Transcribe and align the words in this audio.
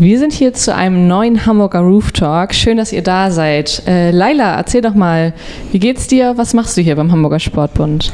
Wir 0.00 0.20
sind 0.20 0.32
hier 0.32 0.54
zu 0.54 0.72
einem 0.72 1.08
neuen 1.08 1.44
Hamburger 1.44 1.80
Roof 1.80 2.12
Talk. 2.12 2.54
Schön, 2.54 2.76
dass 2.76 2.92
ihr 2.92 3.02
da 3.02 3.32
seid. 3.32 3.82
Äh, 3.84 4.12
Laila, 4.12 4.54
erzähl 4.54 4.80
doch 4.80 4.94
mal, 4.94 5.34
wie 5.72 5.80
geht's 5.80 6.06
dir? 6.06 6.34
Was 6.36 6.54
machst 6.54 6.76
du 6.76 6.82
hier 6.82 6.94
beim 6.94 7.10
Hamburger 7.10 7.40
Sportbund? 7.40 8.12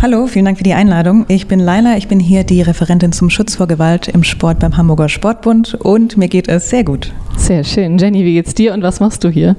Hallo, 0.00 0.28
vielen 0.28 0.44
Dank 0.44 0.58
für 0.58 0.64
die 0.64 0.74
Einladung. 0.74 1.24
Ich 1.26 1.48
bin 1.48 1.58
Laila, 1.58 1.96
ich 1.96 2.06
bin 2.06 2.20
hier 2.20 2.44
die 2.44 2.62
Referentin 2.62 3.10
zum 3.10 3.30
Schutz 3.30 3.56
vor 3.56 3.66
Gewalt 3.66 4.06
im 4.06 4.22
Sport 4.22 4.60
beim 4.60 4.76
Hamburger 4.76 5.08
Sportbund 5.08 5.74
und 5.74 6.16
mir 6.16 6.28
geht 6.28 6.46
es 6.46 6.70
sehr 6.70 6.84
gut. 6.84 7.12
Sehr 7.36 7.64
schön. 7.64 7.98
Jenny, 7.98 8.24
wie 8.24 8.34
geht's 8.34 8.54
dir 8.54 8.74
und 8.74 8.82
was 8.84 9.00
machst 9.00 9.24
du 9.24 9.28
hier? 9.28 9.56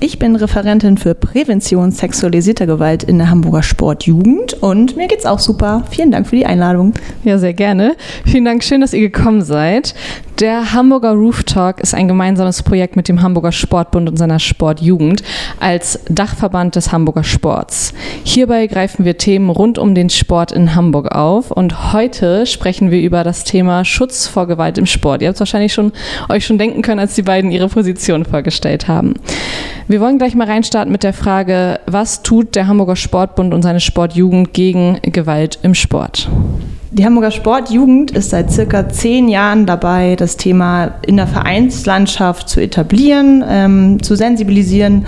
Ich 0.00 0.18
bin 0.18 0.36
Referentin 0.36 0.98
für 0.98 1.14
Prävention 1.14 1.90
sexualisierter 1.90 2.66
Gewalt 2.66 3.02
in 3.02 3.18
der 3.18 3.30
Hamburger 3.30 3.62
Sportjugend 3.62 4.54
und 4.54 4.96
mir 4.96 5.08
geht's 5.08 5.26
auch 5.26 5.38
super. 5.38 5.84
Vielen 5.90 6.10
Dank 6.10 6.26
für 6.26 6.36
die 6.36 6.46
Einladung. 6.46 6.94
Ja, 7.24 7.38
sehr 7.38 7.54
gerne. 7.54 7.96
Vielen 8.24 8.44
Dank, 8.44 8.62
schön, 8.62 8.80
dass 8.80 8.92
ihr 8.92 9.00
gekommen 9.00 9.42
seid. 9.42 9.94
Der 10.40 10.74
Hamburger 10.74 11.12
Roof 11.12 11.44
Talk 11.44 11.80
ist 11.80 11.94
ein 11.94 12.08
gemeinsames 12.08 12.62
Projekt 12.62 12.94
mit 12.94 13.08
dem 13.08 13.22
Hamburger 13.22 13.52
Sportbund 13.52 14.08
und 14.10 14.18
seiner 14.18 14.38
Sportjugend 14.38 15.22
als 15.60 16.00
Dachverband 16.10 16.76
des 16.76 16.92
Hamburger 16.92 17.24
Sports. 17.24 17.94
Hierbei 18.22 18.66
greifen 18.66 19.06
wir 19.06 19.16
Themen 19.16 19.35
rund 19.36 19.78
um 19.78 19.94
den 19.94 20.10
Sport 20.10 20.52
in 20.52 20.74
Hamburg 20.74 21.14
auf 21.14 21.50
und 21.50 21.92
heute 21.92 22.46
sprechen 22.46 22.90
wir 22.90 23.00
über 23.00 23.22
das 23.22 23.44
Thema 23.44 23.84
Schutz 23.84 24.26
vor 24.26 24.46
Gewalt 24.46 24.78
im 24.78 24.86
Sport. 24.86 25.22
Ihr 25.22 25.28
habt 25.28 25.38
wahrscheinlich 25.38 25.72
schon 25.72 25.92
euch 26.28 26.46
schon 26.46 26.58
denken 26.58 26.82
können, 26.82 26.98
als 26.98 27.14
die 27.14 27.22
beiden 27.22 27.50
ihre 27.50 27.68
Position 27.68 28.24
vorgestellt 28.24 28.88
haben. 28.88 29.14
Wir 29.88 30.00
wollen 30.00 30.18
gleich 30.18 30.34
mal 30.34 30.46
reinstarten 30.46 30.90
mit 30.90 31.02
der 31.02 31.12
Frage, 31.12 31.80
was 31.86 32.22
tut 32.22 32.54
der 32.56 32.66
Hamburger 32.66 32.96
Sportbund 32.96 33.52
und 33.52 33.62
seine 33.62 33.80
Sportjugend 33.80 34.52
gegen 34.54 34.98
Gewalt 35.02 35.58
im 35.62 35.74
Sport? 35.74 36.28
Die 36.90 37.04
Hamburger 37.04 37.30
Sportjugend 37.30 38.12
ist 38.12 38.30
seit 38.30 38.50
circa 38.50 38.88
zehn 38.88 39.28
Jahren 39.28 39.66
dabei, 39.66 40.16
das 40.16 40.38
Thema 40.38 40.94
in 41.06 41.18
der 41.18 41.26
Vereinslandschaft 41.26 42.48
zu 42.48 42.60
etablieren, 42.60 43.44
ähm, 43.46 44.02
zu 44.02 44.16
sensibilisieren 44.16 45.06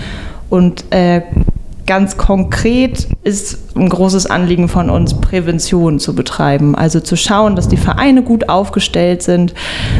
und 0.50 0.84
äh, 0.90 1.22
ganz 1.88 2.18
konkret 2.18 3.08
ist 3.24 3.74
ein 3.74 3.88
großes 3.88 4.26
Anliegen 4.26 4.68
von 4.68 4.90
uns, 4.90 5.14
Prävention 5.14 5.98
zu 5.98 6.14
betreiben. 6.14 6.74
Also 6.74 7.00
zu 7.00 7.16
schauen, 7.16 7.56
dass 7.56 7.66
die 7.66 7.78
Vereine 7.78 8.22
gut 8.22 8.50
aufgestellt 8.50 9.22
sind, 9.22 9.54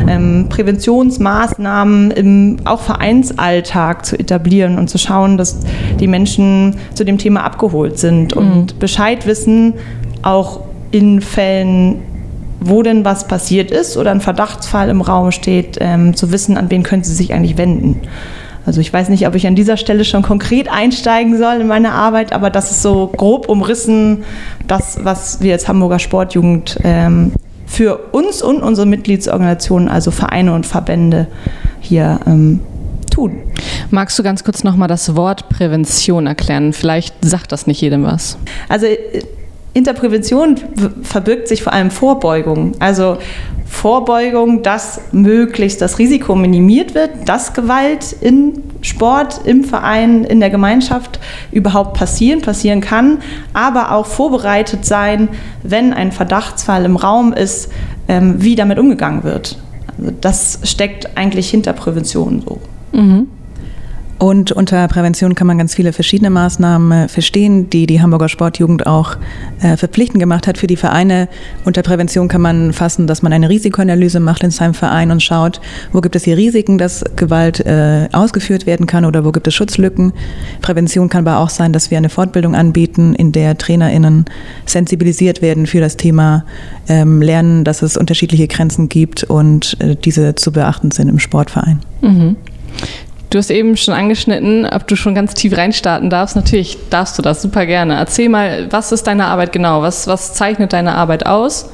ähm, 0.07 0.47
Präventionsmaßnahmen 0.51 2.11
im 2.11 2.57
auch 2.67 2.83
Vereinsalltag 2.83 4.05
zu 4.05 4.19
etablieren 4.19 4.79
und 4.79 4.89
zu 4.91 4.99
schauen, 4.99 5.39
dass 5.39 5.61
die 5.99 6.07
Menschen 6.07 6.77
zu 6.93 7.05
dem 7.05 7.17
Thema 7.17 7.43
abgeholt 7.43 7.99
sind 7.99 8.35
und 8.35 8.75
mhm. 8.75 8.79
Bescheid 8.79 9.27
wissen, 9.27 9.73
auch 10.21 10.61
in 10.91 11.23
Fällen, 11.23 12.03
wo 12.61 12.83
denn 12.83 13.07
was 13.07 13.27
passiert 13.27 13.71
ist 13.71 13.97
oder 13.97 14.11
ein 14.11 14.21
Verdachtsfall 14.21 14.91
im 14.91 15.01
Raum 15.01 15.33
steht, 15.33 15.79
ähm, 15.81 16.15
zu 16.15 16.33
wissen, 16.33 16.59
an 16.59 16.71
wen 16.71 16.83
können 16.83 17.03
sie 17.03 17.15
sich 17.15 17.33
eigentlich 17.33 17.57
wenden. 17.57 18.03
Also 18.67 18.81
ich 18.81 18.93
weiß 18.93 19.09
nicht, 19.09 19.27
ob 19.27 19.35
ich 19.35 19.47
an 19.47 19.55
dieser 19.55 19.77
Stelle 19.77 20.05
schon 20.05 20.23
konkret 20.23 20.71
einsteigen 20.71 21.39
soll 21.39 21.61
in 21.61 21.67
meine 21.67 21.93
Arbeit, 21.93 22.33
aber 22.33 22.51
das 22.51 22.71
ist 22.71 22.83
so 22.83 23.07
grob 23.09 23.49
umrissen, 23.49 24.25
das, 24.67 24.99
was 25.03 25.41
wir 25.41 25.55
als 25.55 25.69
Hamburger 25.69 25.99
Sportjugend 25.99 26.79
ähm, 26.85 27.33
für 27.67 27.99
uns 28.13 28.43
und 28.43 28.63
unsere 28.63 28.87
Mitgliedsorganisationen, 28.87 29.89
also 29.89 30.11
Vereine 30.11 30.55
und 30.55 30.67
Verbände, 30.67 31.29
hier 31.81 32.21
ähm, 32.27 32.61
tun. 33.11 33.39
Magst 33.91 34.19
du 34.19 34.23
ganz 34.23 34.45
kurz 34.45 34.65
nochmal 34.65 34.89
das 34.89 35.17
Wort 35.17 35.49
Prävention 35.49 36.27
erklären? 36.27 36.73
Vielleicht 36.73 37.15
sagt 37.23 37.53
das 37.53 37.67
nicht 37.67 37.81
jedem 37.81 38.05
was. 38.05 38.39
Also 38.69 38.87
äh, 38.87 39.23
hinter 39.75 39.93
Prävention 39.93 40.57
verbirgt 41.03 41.49
sich 41.49 41.63
vor 41.63 41.73
allem 41.73 41.91
Vorbeugung. 41.91 42.73
Also 42.79 43.19
Vorbeugung, 43.67 44.63
dass 44.63 45.01
möglichst 45.13 45.81
das 45.81 45.99
Risiko 45.99 46.35
minimiert 46.35 46.95
wird, 46.95 47.11
dass 47.27 47.53
Gewalt 47.53 48.17
im 48.21 48.55
Sport, 48.81 49.43
im 49.45 49.63
Verein, 49.63 50.25
in 50.25 50.41
der 50.41 50.51
Gemeinschaft 50.51 51.21
überhaupt 51.53 51.95
passieren, 51.97 52.41
passieren 52.41 52.81
kann, 52.81 53.19
aber 53.53 53.93
auch 53.93 54.07
vorbereitet 54.07 54.85
sein, 54.85 55.29
wenn 55.63 55.93
ein 55.93 56.13
Verdachtsfall 56.13 56.85
im 56.85 56.97
Raum 56.97 57.33
ist, 57.33 57.71
ähm, 58.09 58.37
wie 58.43 58.57
damit 58.57 58.79
umgegangen 58.79 59.23
wird. 59.23 59.59
Also 59.99 60.13
das 60.21 60.61
steckt 60.65 61.17
eigentlich 61.17 61.51
hinter 61.51 61.73
Prävention 61.73 62.43
so. 62.45 62.61
Mhm. 62.93 63.29
Und 64.19 64.51
unter 64.51 64.89
Prävention 64.89 65.37
kann 65.37 65.47
man 65.47 65.59
ganz 65.59 65.75
viele 65.77 65.93
verschiedene 65.93 66.31
Maßnahmen 66.31 67.05
äh, 67.05 67.09
verstehen, 67.09 67.71
die 67.71 67.87
die 67.87 68.03
Hamburger 68.03 68.29
Sportjugend 68.29 68.87
auch 68.87 69.17
äh, 69.61 69.77
verpflichtend 69.77 70.19
gemacht 70.19 70.49
hat 70.49 70.59
für 70.59 70.67
die 70.67 70.77
Vereine. 70.77 71.29
Unter 71.65 71.83
Prävention 71.83 72.27
kann 72.27 72.41
man 72.41 72.73
fassen, 72.73 73.07
dass 73.07 73.23
man 73.23 73.33
eine 73.33 73.49
Risikoanalyse 73.49 74.19
macht 74.19 74.43
in 74.43 74.51
seinem 74.51 74.75
Verein 74.75 75.13
und 75.13 75.23
schaut, 75.23 75.61
wo 75.93 76.01
gibt 76.01 76.17
es 76.17 76.25
hier 76.25 76.37
Risiken, 76.37 76.79
dass 76.79 77.05
Gewalt 77.15 77.61
äh, 77.61 78.09
ausgeführt 78.13 78.67
werden 78.67 78.87
kann 78.87 79.05
oder 79.05 79.25
wo 79.25 79.31
gibt 79.31 79.47
es 79.47 79.55
Schutzlücken. 79.55 80.13
Prävention 80.63 81.09
kann 81.09 81.27
aber 81.27 81.39
auch 81.39 81.51
sein, 81.51 81.73
dass 81.73 81.93
wir 81.93 81.99
eine 81.99 82.09
Fortbildung 82.09 82.57
anbieten, 82.57 83.15
in 83.15 83.31
der 83.31 83.57
TrainerInnen 83.57 84.25
sensibilisiert 84.67 85.43
werden 85.43 85.67
für 85.67 85.81
das 85.81 85.97
Thema 85.97 86.45
ähm, 86.89 87.23
Lernen, 87.23 87.63
dass 87.63 87.83
es 87.83 87.97
unterschiedliche 87.97 88.49
Grenzen 88.49 88.89
gibt 88.89 89.23
und 89.23 89.77
äh, 89.81 89.95
diese 89.95 90.35
zu 90.35 90.51
beachten 90.51 90.91
sind 90.91 91.09
im 91.09 91.21
Sportverein. 91.21 91.81
Mhm. 92.03 92.37
Du 93.31 93.37
hast 93.37 93.51
eben 93.51 93.77
schon 93.77 93.93
angeschnitten, 93.93 94.67
ob 94.67 94.87
du 94.87 94.97
schon 94.97 95.15
ganz 95.15 95.35
tief 95.35 95.57
reinstarten 95.57 96.09
darfst. 96.09 96.35
Natürlich 96.35 96.79
darfst 96.89 97.19
du 97.19 97.23
das 97.23 97.43
super 97.43 97.67
gerne. 97.67 97.95
Erzähl 97.97 98.31
mal, 98.31 98.69
was 98.71 98.91
ist 98.91 99.07
deine 99.07 99.27
Arbeit 99.27 99.53
genau? 99.53 99.83
Was, 99.83 100.07
was 100.07 100.33
zeichnet 100.33 100.73
deine 100.73 100.95
Arbeit 100.95 101.27
aus? 101.27 101.69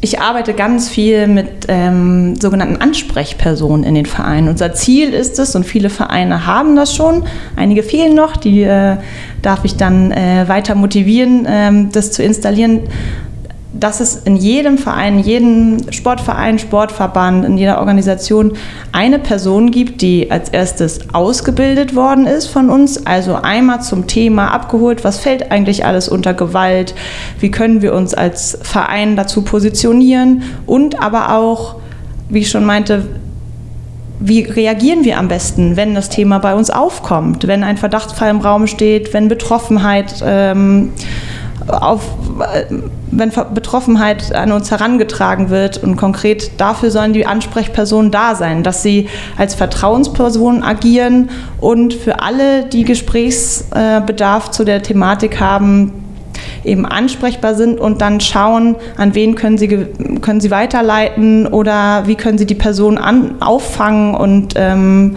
Ich 0.00 0.20
arbeite 0.20 0.54
ganz 0.54 0.88
viel 0.88 1.26
mit 1.26 1.66
ähm, 1.66 2.36
sogenannten 2.36 2.80
Ansprechpersonen 2.80 3.84
in 3.84 3.96
den 3.96 4.06
Vereinen. 4.06 4.48
Unser 4.48 4.72
Ziel 4.72 5.12
ist 5.12 5.40
es, 5.40 5.56
und 5.56 5.64
viele 5.64 5.90
Vereine 5.90 6.46
haben 6.46 6.76
das 6.76 6.94
schon, 6.94 7.24
einige 7.56 7.82
fehlen 7.82 8.14
noch, 8.14 8.36
die 8.36 8.62
äh, 8.62 8.96
darf 9.42 9.64
ich 9.64 9.76
dann 9.76 10.12
äh, 10.12 10.44
weiter 10.46 10.76
motivieren, 10.76 11.46
äh, 11.46 11.72
das 11.90 12.12
zu 12.12 12.22
installieren, 12.22 12.82
dass 13.78 14.00
es 14.00 14.16
in 14.16 14.36
jedem 14.36 14.76
Verein, 14.76 15.18
in 15.18 15.24
jedem 15.24 15.92
Sportverein, 15.92 16.58
Sportverband, 16.58 17.44
in 17.44 17.58
jeder 17.58 17.78
Organisation 17.78 18.54
eine 18.92 19.18
Person 19.18 19.70
gibt, 19.70 20.02
die 20.02 20.30
als 20.30 20.48
erstes 20.48 21.00
ausgebildet 21.12 21.94
worden 21.94 22.26
ist 22.26 22.46
von 22.46 22.70
uns, 22.70 23.06
also 23.06 23.36
einmal 23.36 23.82
zum 23.82 24.06
Thema 24.06 24.48
abgeholt, 24.52 25.04
was 25.04 25.18
fällt 25.18 25.52
eigentlich 25.52 25.84
alles 25.84 26.08
unter 26.08 26.34
Gewalt, 26.34 26.94
wie 27.40 27.50
können 27.50 27.82
wir 27.82 27.94
uns 27.94 28.14
als 28.14 28.58
Verein 28.62 29.16
dazu 29.16 29.42
positionieren 29.42 30.42
und 30.66 31.00
aber 31.00 31.34
auch, 31.34 31.76
wie 32.28 32.40
ich 32.40 32.50
schon 32.50 32.64
meinte, 32.64 33.06
wie 34.20 34.40
reagieren 34.42 35.04
wir 35.04 35.18
am 35.18 35.28
besten, 35.28 35.76
wenn 35.76 35.94
das 35.94 36.08
Thema 36.08 36.38
bei 36.38 36.54
uns 36.54 36.70
aufkommt, 36.70 37.46
wenn 37.46 37.62
ein 37.62 37.76
Verdachtsfall 37.76 38.30
im 38.30 38.40
Raum 38.40 38.66
steht, 38.66 39.14
wenn 39.14 39.28
Betroffenheit 39.28 40.22
ähm, 40.24 40.90
auf, 41.66 42.02
wenn 43.10 43.32
Betroffenheit 43.54 44.34
an 44.34 44.52
uns 44.52 44.70
herangetragen 44.70 45.50
wird 45.50 45.82
und 45.82 45.96
konkret 45.96 46.52
dafür 46.58 46.90
sollen 46.90 47.12
die 47.12 47.26
Ansprechpersonen 47.26 48.10
da 48.10 48.34
sein, 48.34 48.62
dass 48.62 48.82
sie 48.82 49.08
als 49.36 49.54
Vertrauenspersonen 49.54 50.62
agieren 50.62 51.30
und 51.60 51.94
für 51.94 52.20
alle, 52.20 52.64
die 52.64 52.84
Gesprächsbedarf 52.84 54.50
zu 54.50 54.64
der 54.64 54.82
Thematik 54.82 55.40
haben, 55.40 55.92
eben 56.64 56.86
ansprechbar 56.86 57.54
sind 57.54 57.80
und 57.80 58.00
dann 58.00 58.20
schauen, 58.20 58.76
an 58.96 59.14
wen 59.14 59.34
können 59.34 59.58
sie, 59.58 59.68
können 60.20 60.40
sie 60.40 60.50
weiterleiten 60.50 61.46
oder 61.46 62.06
wie 62.06 62.14
können 62.14 62.38
sie 62.38 62.46
die 62.46 62.54
Person 62.54 62.98
an, 62.98 63.36
auffangen 63.40 64.14
und 64.14 64.54
ähm, 64.56 65.16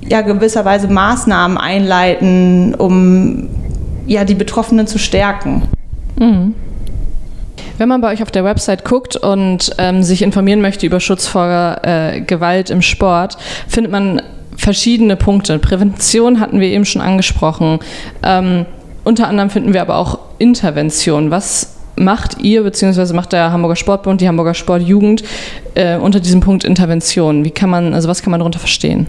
ja, 0.00 0.22
gewisserweise 0.22 0.88
Maßnahmen 0.88 1.58
einleiten, 1.58 2.74
um 2.74 3.48
ja, 4.10 4.24
die 4.24 4.34
Betroffenen 4.34 4.88
zu 4.88 4.98
stärken. 4.98 5.62
Mhm. 6.18 6.54
Wenn 7.78 7.88
man 7.88 8.00
bei 8.00 8.12
euch 8.12 8.22
auf 8.22 8.32
der 8.32 8.44
Website 8.44 8.84
guckt 8.84 9.14
und 9.14 9.70
ähm, 9.78 10.02
sich 10.02 10.22
informieren 10.22 10.60
möchte 10.60 10.84
über 10.84 10.98
Schutz 10.98 11.28
vor 11.28 11.78
äh, 11.82 12.20
Gewalt 12.20 12.70
im 12.70 12.82
Sport, 12.82 13.38
findet 13.68 13.92
man 13.92 14.20
verschiedene 14.56 15.14
Punkte. 15.14 15.60
Prävention 15.60 16.40
hatten 16.40 16.58
wir 16.58 16.66
eben 16.66 16.84
schon 16.84 17.00
angesprochen. 17.00 17.78
Ähm, 18.24 18.66
unter 19.04 19.28
anderem 19.28 19.48
finden 19.48 19.72
wir 19.74 19.80
aber 19.80 19.96
auch 19.96 20.18
Intervention. 20.38 21.30
Was 21.30 21.76
macht 21.94 22.40
ihr, 22.40 22.64
beziehungsweise 22.64 23.14
macht 23.14 23.32
der 23.32 23.52
Hamburger 23.52 23.76
Sportbund, 23.76 24.20
die 24.20 24.26
Hamburger 24.26 24.54
Sportjugend 24.54 25.22
äh, 25.76 25.96
unter 25.96 26.18
diesem 26.18 26.40
Punkt 26.40 26.64
Intervention? 26.64 27.44
Wie 27.44 27.52
kann 27.52 27.70
man, 27.70 27.94
also 27.94 28.08
was 28.08 28.22
kann 28.22 28.32
man 28.32 28.40
darunter 28.40 28.58
verstehen? 28.58 29.06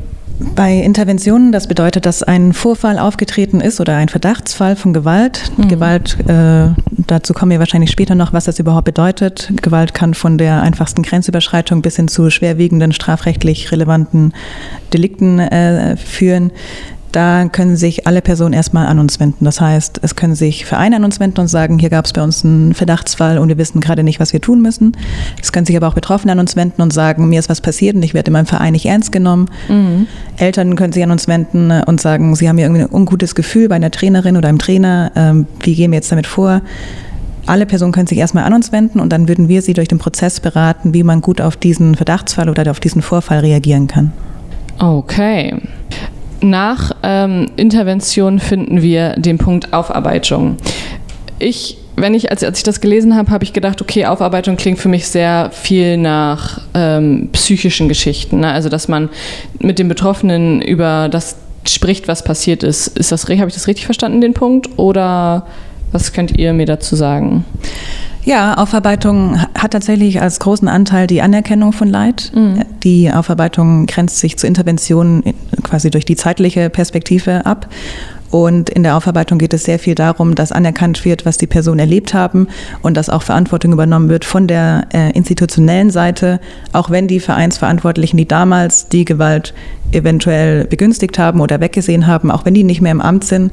Bei 0.56 0.76
Interventionen, 0.76 1.52
das 1.52 1.68
bedeutet, 1.68 2.06
dass 2.06 2.24
ein 2.24 2.54
Vorfall 2.54 3.00
aufgetreten 3.00 3.62
ist 3.62 3.80
oder 3.80 3.96
ein 3.96 4.10
Verdachtsfall 4.10 4.76
von 4.76 4.94
Gewalt. 4.94 5.52
Mhm. 5.58 5.68
Gewalt, 5.68 6.18
äh, 6.28 6.70
dazu 6.90 7.34
kommen 7.34 7.52
wir 7.52 7.60
wahrscheinlich 7.60 7.92
später 7.92 8.16
noch, 8.16 8.34
was 8.34 8.46
das 8.46 8.60
überhaupt 8.60 8.86
bedeutet. 8.86 9.52
Gewalt 9.62 9.94
kann 9.94 10.14
von 10.14 10.38
der 10.38 10.62
einfachsten 10.62 11.04
Grenzüberschreitung 11.04 11.82
bis 11.82 11.96
hin 11.96 12.08
zu 12.08 12.30
schwerwiegenden 12.30 12.92
strafrechtlich 12.92 13.72
relevanten 13.72 14.34
Delikten 14.94 15.40
äh, 15.40 15.96
führen. 15.98 16.52
Da 17.12 17.46
können 17.50 17.76
sich 17.76 18.08
alle 18.08 18.22
Personen 18.22 18.54
erstmal 18.54 18.88
an 18.88 18.98
uns 18.98 19.20
wenden. 19.20 19.44
Das 19.44 19.60
heißt, 19.60 20.00
es 20.02 20.16
können 20.16 20.34
sich 20.34 20.66
Vereine 20.66 20.96
an 20.96 21.04
uns 21.04 21.20
wenden 21.20 21.42
und 21.42 21.48
sagen, 21.48 21.78
hier 21.78 21.90
gab 21.90 22.06
es 22.06 22.14
bei 22.14 22.22
uns 22.22 22.46
einen 22.46 22.74
Verdachtsfall 22.74 23.38
und 23.38 23.50
wir 23.50 23.58
wissen 23.58 23.82
gerade 23.82 24.04
nicht, 24.04 24.20
was 24.20 24.32
wir 24.32 24.40
tun 24.40 24.62
müssen. 24.62 24.94
Es 25.42 25.52
können 25.52 25.66
sich 25.66 25.76
aber 25.76 25.88
auch 25.88 25.94
Betroffene 25.94 26.32
an 26.32 26.40
uns 26.40 26.56
wenden 26.56 26.82
und 26.82 26.94
sagen, 26.94 27.28
mir 27.28 27.40
ist 27.40 27.50
was 27.50 27.60
passiert 27.60 27.96
und 27.96 28.04
ich 28.04 28.14
werde 28.14 28.28
in 28.28 28.34
meinem 28.34 28.46
Verein 28.46 28.72
nicht 28.72 28.86
ernst 28.86 29.12
genommen. 29.12 29.50
Mhm. 29.68 30.08
Eltern 30.38 30.76
können 30.76 30.94
sich 30.94 31.04
an 31.04 31.12
uns 31.12 31.28
wenden 31.28 31.72
und 31.72 32.00
sagen, 32.00 32.34
sie 32.36 32.48
haben 32.48 32.58
hier 32.58 32.68
irgendwie 32.68 32.84
ein 32.84 32.92
ungutes 32.92 33.36
Gefühl 33.36 33.68
bei 33.68 33.76
einer 33.76 33.92
Trainerin 33.92 34.38
oder 34.38 34.48
einem 34.48 34.60
Trainer. 34.60 35.12
Ähm, 35.16 35.48
wie 35.60 35.76
gehen 35.76 35.92
wir 35.92 35.98
jetzt 35.98 36.12
damit 36.12 36.28
vor? 36.28 36.62
Alle 37.46 37.66
Personen 37.66 37.92
können 37.92 38.08
sich 38.08 38.20
erstmal 38.20 38.46
an 38.46 38.54
uns 38.54 38.72
wenden 38.72 39.00
und 39.02 39.12
dann 39.12 39.28
würden 39.28 39.50
wir 39.50 39.62
sie 39.62 39.74
durch 39.74 39.88
den 39.88 39.98
Prozess 39.98 40.40
beraten, 40.40 40.94
wie 40.94 41.04
man 41.04 41.20
gut 41.22 41.42
auf 41.42 41.58
diesen 41.58 41.96
Verdachtsfall 41.96 42.50
oder 42.50 42.70
auf 42.72 42.80
diesen 42.80 43.02
Vorfall 43.02 43.40
reagieren 43.40 43.88
kann. 43.88 44.14
Okay. 44.80 45.56
Nach 46.42 46.92
ähm, 47.04 47.48
Intervention 47.56 48.40
finden 48.40 48.82
wir 48.82 49.14
den 49.14 49.38
Punkt 49.38 49.74
Aufarbeitung. 49.74 50.58
Ich 51.40 51.78
wenn 51.98 52.14
ich, 52.14 52.32
als, 52.32 52.44
als 52.44 52.58
ich 52.58 52.64
das 52.64 52.82
gelesen 52.82 53.16
habe, 53.16 53.32
habe 53.32 53.44
ich 53.44 53.54
gedacht, 53.54 53.82
okay, 53.82 54.06
Aufarbeitung 54.06 54.56
klingt 54.56 54.80
für 54.80 54.90
mich 54.90 55.08
sehr 55.08 55.52
viel 55.52 55.98
nach 55.98 56.62
ähm, 56.74 57.30
psychischen 57.34 57.90
Geschichten. 57.90 58.40
Ne? 58.40 58.52
Also, 58.52 58.70
dass 58.70 58.88
man 58.88 59.10
mit 59.60 59.78
den 59.78 59.88
Betroffenen 59.88 60.62
über 60.62 61.10
das 61.10 61.36
spricht, 61.68 62.08
was 62.08 62.24
passiert 62.24 62.64
ist. 62.64 62.88
Ist 62.98 63.12
das, 63.12 63.28
habe 63.28 63.48
ich 63.48 63.54
das 63.54 63.68
richtig 63.68 63.86
verstanden, 63.86 64.22
den 64.22 64.34
Punkt? 64.34 64.80
Oder 64.80 65.46
was 65.92 66.14
könnt 66.14 66.38
ihr 66.38 66.54
mir 66.54 66.66
dazu 66.66 66.96
sagen? 66.96 67.46
Ja, 68.24 68.54
Aufarbeitung 68.56 69.42
hat 69.58 69.72
tatsächlich 69.72 70.22
als 70.22 70.40
großen 70.40 70.68
Anteil 70.68 71.08
die 71.08 71.22
Anerkennung 71.22 71.74
von 71.74 71.88
Leid. 71.88 72.32
Mhm. 72.36 72.64
Die 72.84 73.12
Aufarbeitung 73.12 73.88
grenzt 73.88 74.20
sich 74.20 74.38
zu 74.38 74.48
Interventionen 74.48 75.24
quasi 75.64 75.90
durch 75.90 76.06
die 76.06 76.16
zeitliche 76.16 76.70
Perspektive 76.70 77.46
ab. 77.46 77.68
Und 78.32 78.70
in 78.70 78.84
der 78.84 78.96
Aufarbeitung 78.96 79.38
geht 79.38 79.54
es 79.54 79.66
sehr 79.66 79.78
viel 79.78 79.94
darum, 79.94 80.36
dass 80.36 80.54
anerkannt 80.54 81.04
wird, 81.04 81.26
was 81.26 81.38
die 81.38 81.48
Personen 81.48 81.80
erlebt 81.80 82.14
haben 82.14 82.48
und 82.82 82.96
dass 82.96 83.10
auch 83.10 83.24
Verantwortung 83.24 83.74
übernommen 83.74 84.10
wird 84.10 84.24
von 84.24 84.48
der 84.48 84.88
äh, 84.94 85.12
institutionellen 85.12 85.92
Seite, 85.92 86.40
auch 86.72 86.90
wenn 86.90 87.08
die 87.08 87.20
Vereinsverantwortlichen, 87.20 88.18
die 88.18 88.28
damals 88.28 88.88
die 88.88 89.04
Gewalt 89.04 89.54
eventuell 89.92 90.66
begünstigt 90.66 91.20
haben 91.20 91.42
oder 91.42 91.60
weggesehen 91.60 92.08
haben, 92.08 92.32
auch 92.32 92.46
wenn 92.46 92.54
die 92.54 92.64
nicht 92.64 92.80
mehr 92.80 92.94
im 92.94 93.02
Amt 93.02 93.26
sind, 93.26 93.52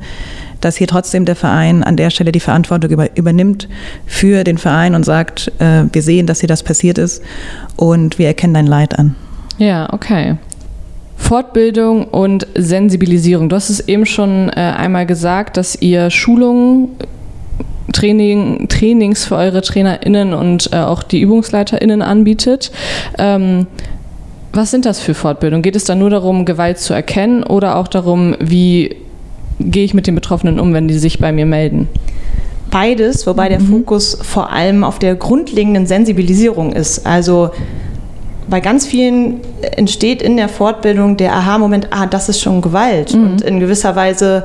dass 0.60 0.76
hier 0.76 0.86
trotzdem 0.86 1.24
der 1.24 1.36
Verein 1.36 1.82
an 1.82 1.96
der 1.96 2.10
Stelle 2.10 2.30
die 2.30 2.40
Verantwortung 2.40 2.90
über, 2.90 3.16
übernimmt 3.16 3.68
für 4.06 4.44
den 4.44 4.58
Verein 4.58 4.94
und 4.94 5.04
sagt, 5.04 5.52
äh, 5.58 5.84
wir 5.92 6.02
sehen, 6.02 6.26
dass 6.26 6.40
hier 6.40 6.48
das 6.48 6.62
passiert 6.62 6.98
ist 6.98 7.22
und 7.76 8.18
wir 8.18 8.28
erkennen 8.28 8.54
dein 8.54 8.66
Leid 8.66 8.98
an. 8.98 9.16
Ja, 9.58 9.92
okay. 9.92 10.36
Fortbildung 11.18 12.04
und 12.06 12.46
Sensibilisierung. 12.54 13.50
Du 13.50 13.56
hast 13.56 13.68
es 13.68 13.86
eben 13.86 14.06
schon 14.06 14.48
äh, 14.48 14.52
einmal 14.54 15.04
gesagt, 15.04 15.58
dass 15.58 15.80
ihr 15.82 16.08
Schulungen 16.10 16.90
Training, 17.92 18.68
Trainings 18.68 19.24
für 19.24 19.36
eure 19.36 19.60
TrainerInnen 19.60 20.32
und 20.32 20.70
äh, 20.72 20.76
auch 20.76 21.02
die 21.02 21.22
ÜbungsleiterInnen 21.22 22.00
anbietet. 22.00 22.70
Ähm, 23.18 23.66
was 24.52 24.70
sind 24.70 24.86
das 24.86 25.00
für 25.00 25.14
Fortbildungen? 25.14 25.62
Geht 25.62 25.76
es 25.76 25.84
da 25.84 25.94
nur 25.94 26.08
darum, 26.08 26.44
Gewalt 26.44 26.78
zu 26.78 26.94
erkennen 26.94 27.42
oder 27.42 27.76
auch 27.76 27.88
darum, 27.88 28.34
wie 28.40 28.96
gehe 29.60 29.84
ich 29.84 29.94
mit 29.94 30.06
den 30.06 30.14
Betroffenen 30.14 30.60
um, 30.60 30.72
wenn 30.72 30.88
die 30.88 30.98
sich 30.98 31.18
bei 31.18 31.32
mir 31.32 31.46
melden? 31.46 31.88
Beides, 32.70 33.26
wobei 33.26 33.46
mhm. 33.46 33.50
der 33.50 33.60
Fokus 33.60 34.18
vor 34.22 34.50
allem 34.50 34.84
auf 34.84 34.98
der 34.98 35.14
grundlegenden 35.16 35.86
Sensibilisierung 35.86 36.72
ist. 36.72 37.06
Also 37.06 37.50
bei 38.48 38.60
ganz 38.60 38.86
vielen 38.86 39.40
entsteht 39.62 40.22
in 40.22 40.36
der 40.36 40.48
Fortbildung 40.48 41.16
der 41.16 41.32
Aha-Moment, 41.34 41.88
ah, 41.90 42.06
das 42.06 42.28
ist 42.28 42.40
schon 42.40 42.60
Gewalt. 42.60 43.14
Mhm. 43.14 43.24
Und 43.24 43.40
in 43.42 43.60
gewisser 43.60 43.94
Weise 43.96 44.44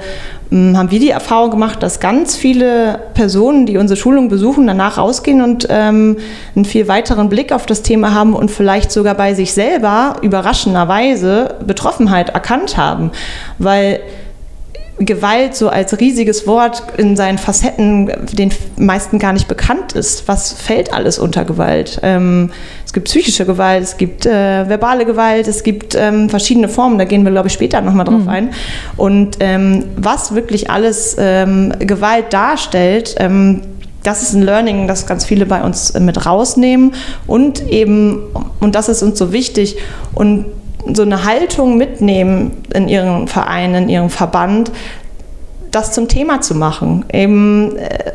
mh, 0.50 0.78
haben 0.78 0.92
wir 0.92 1.00
die 1.00 1.10
Erfahrung 1.10 1.52
gemacht, 1.52 1.82
dass 1.82 2.00
ganz 2.00 2.36
viele 2.36 3.00
Personen, 3.14 3.66
die 3.66 3.78
unsere 3.78 3.98
Schulung 3.98 4.30
besuchen, 4.30 4.68
danach 4.68 4.98
rausgehen 4.98 5.42
und 5.42 5.68
ähm, 5.70 6.18
einen 6.56 6.66
viel 6.66 6.88
weiteren 6.88 7.30
Blick 7.30 7.52
auf 7.52 7.66
das 7.66 7.82
Thema 7.82 8.14
haben 8.14 8.34
und 8.34 8.52
vielleicht 8.52 8.92
sogar 8.92 9.16
bei 9.16 9.34
sich 9.34 9.54
selber 9.54 10.18
überraschenderweise 10.22 11.56
Betroffenheit 11.66 12.30
erkannt 12.30 12.78
haben. 12.78 13.12
Weil 13.58 14.02
Gewalt 15.00 15.56
so 15.56 15.69
als 15.69 16.00
riesiges 16.00 16.45
Wort 16.45 16.84
in 16.98 17.16
seinen 17.16 17.40
Facetten 17.40 18.12
den 18.31 18.51
meisten 18.78 19.18
gar 19.18 19.34
nicht 19.34 19.48
bekannt 19.48 19.94
ist. 19.94 20.28
Was 20.28 20.54
fällt 20.54 20.94
alles 20.94 21.18
unter 21.18 21.45
Gewalt? 21.45 22.00
Ähm, 22.04 22.51
es 22.86 22.94
gibt 22.94 23.07
psychische 23.07 23.45
Gewalt, 23.45 23.81
es 23.81 23.98
gibt 23.98 24.28
äh, 24.28 24.69
verbale 24.69 25.06
Gewalt, 25.06 25.48
es 25.48 25.63
gibt 25.63 25.95
ähm, 25.95 26.30
verschiedene 26.30 26.69
Formen, 26.69 27.00
da 27.00 27.06
gehen 27.06 27.24
wir, 27.24 27.31
glaube 27.31 27.48
ich, 27.48 27.54
später 27.54 27.81
nochmal 27.81 28.06
drauf 28.06 28.22
mhm. 28.22 28.30
ein. 28.30 28.50
Und 28.95 29.38
ähm, 29.40 29.86
was 29.98 30.36
wirklich 30.36 30.69
alles 30.69 31.16
ähm, 31.18 31.74
Gewalt 31.80 32.31
darstellt, 32.31 33.16
ähm, 33.18 33.62
das 34.04 34.22
ist 34.22 34.34
ein 34.34 34.44
Learning, 34.44 34.88
das 34.88 35.07
ganz 35.07 35.25
viele 35.25 35.46
bei 35.48 35.63
uns 35.63 35.98
mit 35.98 36.25
rausnehmen 36.25 36.94
und 37.25 37.68
eben, 37.69 38.22
und 38.60 38.75
das 38.75 38.89
ist 38.89 39.01
uns 39.01 39.18
so 39.18 39.31
wichtig, 39.31 39.78
und 40.13 40.46
so 40.92 41.04
eine 41.04 41.24
Haltung 41.24 41.78
mitnehmen 41.78 42.64
in 42.74 42.88
ihrem 42.88 43.28
Verein, 43.28 43.76
in 43.76 43.90
ihrem 43.90 44.10
Verband, 44.10 44.72
das 45.72 45.92
zum 45.92 46.08
Thema 46.08 46.42
zu 46.42 46.56
machen. 46.56 47.06
Eben 47.12 47.78
äh, 47.78 48.12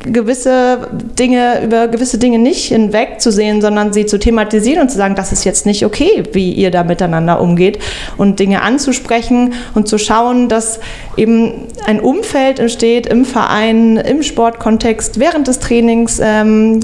gewisse 0.00 0.88
Dinge, 1.18 1.62
über 1.64 1.88
gewisse 1.88 2.18
Dinge 2.18 2.38
nicht 2.38 2.66
hinwegzusehen, 2.66 3.60
sondern 3.60 3.92
sie 3.92 4.06
zu 4.06 4.18
thematisieren 4.18 4.82
und 4.82 4.90
zu 4.90 4.96
sagen, 4.96 5.14
das 5.14 5.32
ist 5.32 5.44
jetzt 5.44 5.66
nicht 5.66 5.84
okay, 5.84 6.22
wie 6.32 6.52
ihr 6.52 6.70
da 6.70 6.84
miteinander 6.84 7.40
umgeht 7.40 7.78
und 8.16 8.38
Dinge 8.38 8.62
anzusprechen 8.62 9.54
und 9.74 9.88
zu 9.88 9.98
schauen, 9.98 10.48
dass 10.48 10.78
eben 11.16 11.66
ein 11.84 12.00
Umfeld 12.00 12.60
entsteht 12.60 13.06
im 13.06 13.24
Verein, 13.24 13.96
im 13.96 14.22
Sportkontext, 14.22 15.18
während 15.18 15.48
des 15.48 15.58
Trainings, 15.58 16.20
ähm, 16.22 16.80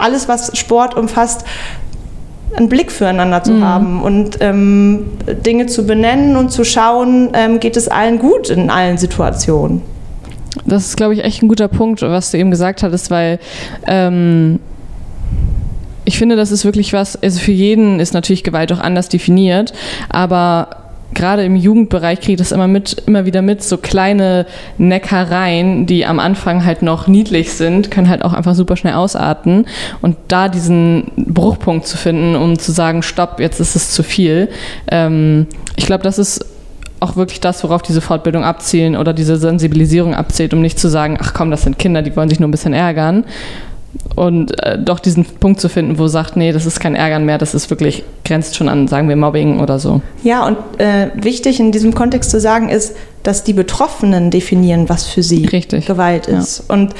alles, 0.00 0.28
was 0.28 0.56
Sport 0.56 0.96
umfasst, 0.96 1.44
einen 2.56 2.68
Blick 2.68 2.90
füreinander 2.90 3.42
zu 3.42 3.52
mhm. 3.52 3.64
haben 3.64 4.02
und 4.02 4.38
ähm, 4.40 5.06
Dinge 5.46 5.66
zu 5.66 5.86
benennen 5.86 6.36
und 6.36 6.50
zu 6.50 6.64
schauen, 6.64 7.30
ähm, 7.34 7.60
geht 7.60 7.76
es 7.76 7.88
allen 7.88 8.18
gut 8.18 8.50
in 8.50 8.70
allen 8.70 8.98
Situationen. 8.98 9.82
Das 10.64 10.86
ist, 10.86 10.96
glaube 10.96 11.14
ich, 11.14 11.24
echt 11.24 11.42
ein 11.42 11.48
guter 11.48 11.68
Punkt, 11.68 12.02
was 12.02 12.30
du 12.30 12.38
eben 12.38 12.50
gesagt 12.50 12.82
hattest, 12.82 13.10
weil 13.10 13.38
ähm, 13.86 14.58
ich 16.04 16.18
finde, 16.18 16.36
das 16.36 16.50
ist 16.50 16.64
wirklich 16.64 16.92
was, 16.92 17.22
also 17.22 17.38
für 17.38 17.52
jeden 17.52 18.00
ist 18.00 18.14
natürlich 18.14 18.42
Gewalt 18.42 18.72
auch 18.72 18.80
anders 18.80 19.08
definiert, 19.08 19.72
aber 20.08 20.87
gerade 21.14 21.44
im 21.44 21.56
Jugendbereich 21.56 22.20
kriege 22.20 22.32
ich 22.32 22.38
das 22.38 22.52
immer 22.52 22.68
mit, 22.68 23.02
immer 23.06 23.24
wieder 23.26 23.42
mit, 23.42 23.62
so 23.62 23.76
kleine 23.76 24.46
Neckereien, 24.76 25.86
die 25.86 26.06
am 26.06 26.18
Anfang 26.18 26.64
halt 26.64 26.82
noch 26.82 27.06
niedlich 27.08 27.52
sind, 27.52 27.90
können 27.90 28.08
halt 28.08 28.24
auch 28.24 28.32
einfach 28.32 28.54
super 28.54 28.76
schnell 28.76 28.94
ausarten. 28.94 29.66
Und 30.02 30.16
da 30.28 30.48
diesen 30.48 31.10
Bruchpunkt 31.16 31.86
zu 31.86 31.96
finden, 31.96 32.36
um 32.36 32.58
zu 32.58 32.72
sagen, 32.72 33.02
stopp, 33.02 33.40
jetzt 33.40 33.60
ist 33.60 33.74
es 33.74 33.90
zu 33.90 34.02
viel. 34.02 34.48
Ähm, 34.90 35.46
ich 35.76 35.86
glaube, 35.86 36.04
das 36.04 36.18
ist 36.18 36.44
auch 37.00 37.16
wirklich 37.16 37.40
das, 37.40 37.62
worauf 37.62 37.82
diese 37.82 38.00
Fortbildung 38.00 38.44
abzielen 38.44 38.96
oder 38.96 39.12
diese 39.12 39.36
Sensibilisierung 39.36 40.14
abzielt, 40.14 40.52
um 40.52 40.60
nicht 40.60 40.78
zu 40.78 40.88
sagen, 40.88 41.16
ach 41.20 41.32
komm, 41.32 41.50
das 41.50 41.62
sind 41.62 41.78
Kinder, 41.78 42.02
die 42.02 42.14
wollen 42.16 42.28
sich 42.28 42.40
nur 42.40 42.48
ein 42.48 42.52
bisschen 42.52 42.72
ärgern, 42.72 43.24
und 44.14 44.62
äh, 44.62 44.78
doch 44.78 44.98
diesen 44.98 45.24
Punkt 45.24 45.60
zu 45.60 45.68
finden, 45.68 45.98
wo 45.98 46.08
sagt, 46.08 46.36
nee, 46.36 46.52
das 46.52 46.66
ist 46.66 46.80
kein 46.80 46.94
Ärgern 46.94 47.24
mehr, 47.24 47.38
das 47.38 47.54
ist 47.54 47.70
wirklich, 47.70 48.04
grenzt 48.24 48.56
schon 48.56 48.68
an, 48.68 48.88
sagen 48.88 49.08
wir, 49.08 49.16
Mobbing 49.16 49.60
oder 49.60 49.78
so. 49.78 50.00
Ja, 50.22 50.46
und 50.46 50.56
äh, 50.78 51.10
wichtig 51.14 51.60
in 51.60 51.72
diesem 51.72 51.94
Kontext 51.94 52.30
zu 52.30 52.40
sagen 52.40 52.68
ist, 52.68 52.96
dass 53.22 53.44
die 53.44 53.52
Betroffenen 53.52 54.30
definieren, 54.30 54.88
was 54.88 55.06
für 55.06 55.22
sie 55.22 55.46
Richtig. 55.46 55.86
Gewalt 55.86 56.26
ist. 56.26 56.64
Ja. 56.68 56.74
Und 56.74 56.94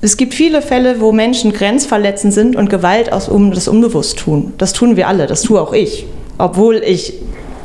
es 0.00 0.16
gibt 0.16 0.34
viele 0.34 0.62
Fälle, 0.62 1.00
wo 1.00 1.12
Menschen 1.12 1.52
grenzverletzend 1.52 2.34
sind 2.34 2.56
und 2.56 2.68
Gewalt 2.68 3.12
aus 3.12 3.28
um, 3.28 3.52
das 3.52 3.68
unbewusst 3.68 4.18
tun. 4.18 4.52
Das 4.58 4.72
tun 4.72 4.96
wir 4.96 5.08
alle, 5.08 5.26
das 5.26 5.42
tue 5.42 5.60
auch 5.60 5.72
ich. 5.72 6.06
Obwohl 6.38 6.76
ich 6.76 7.14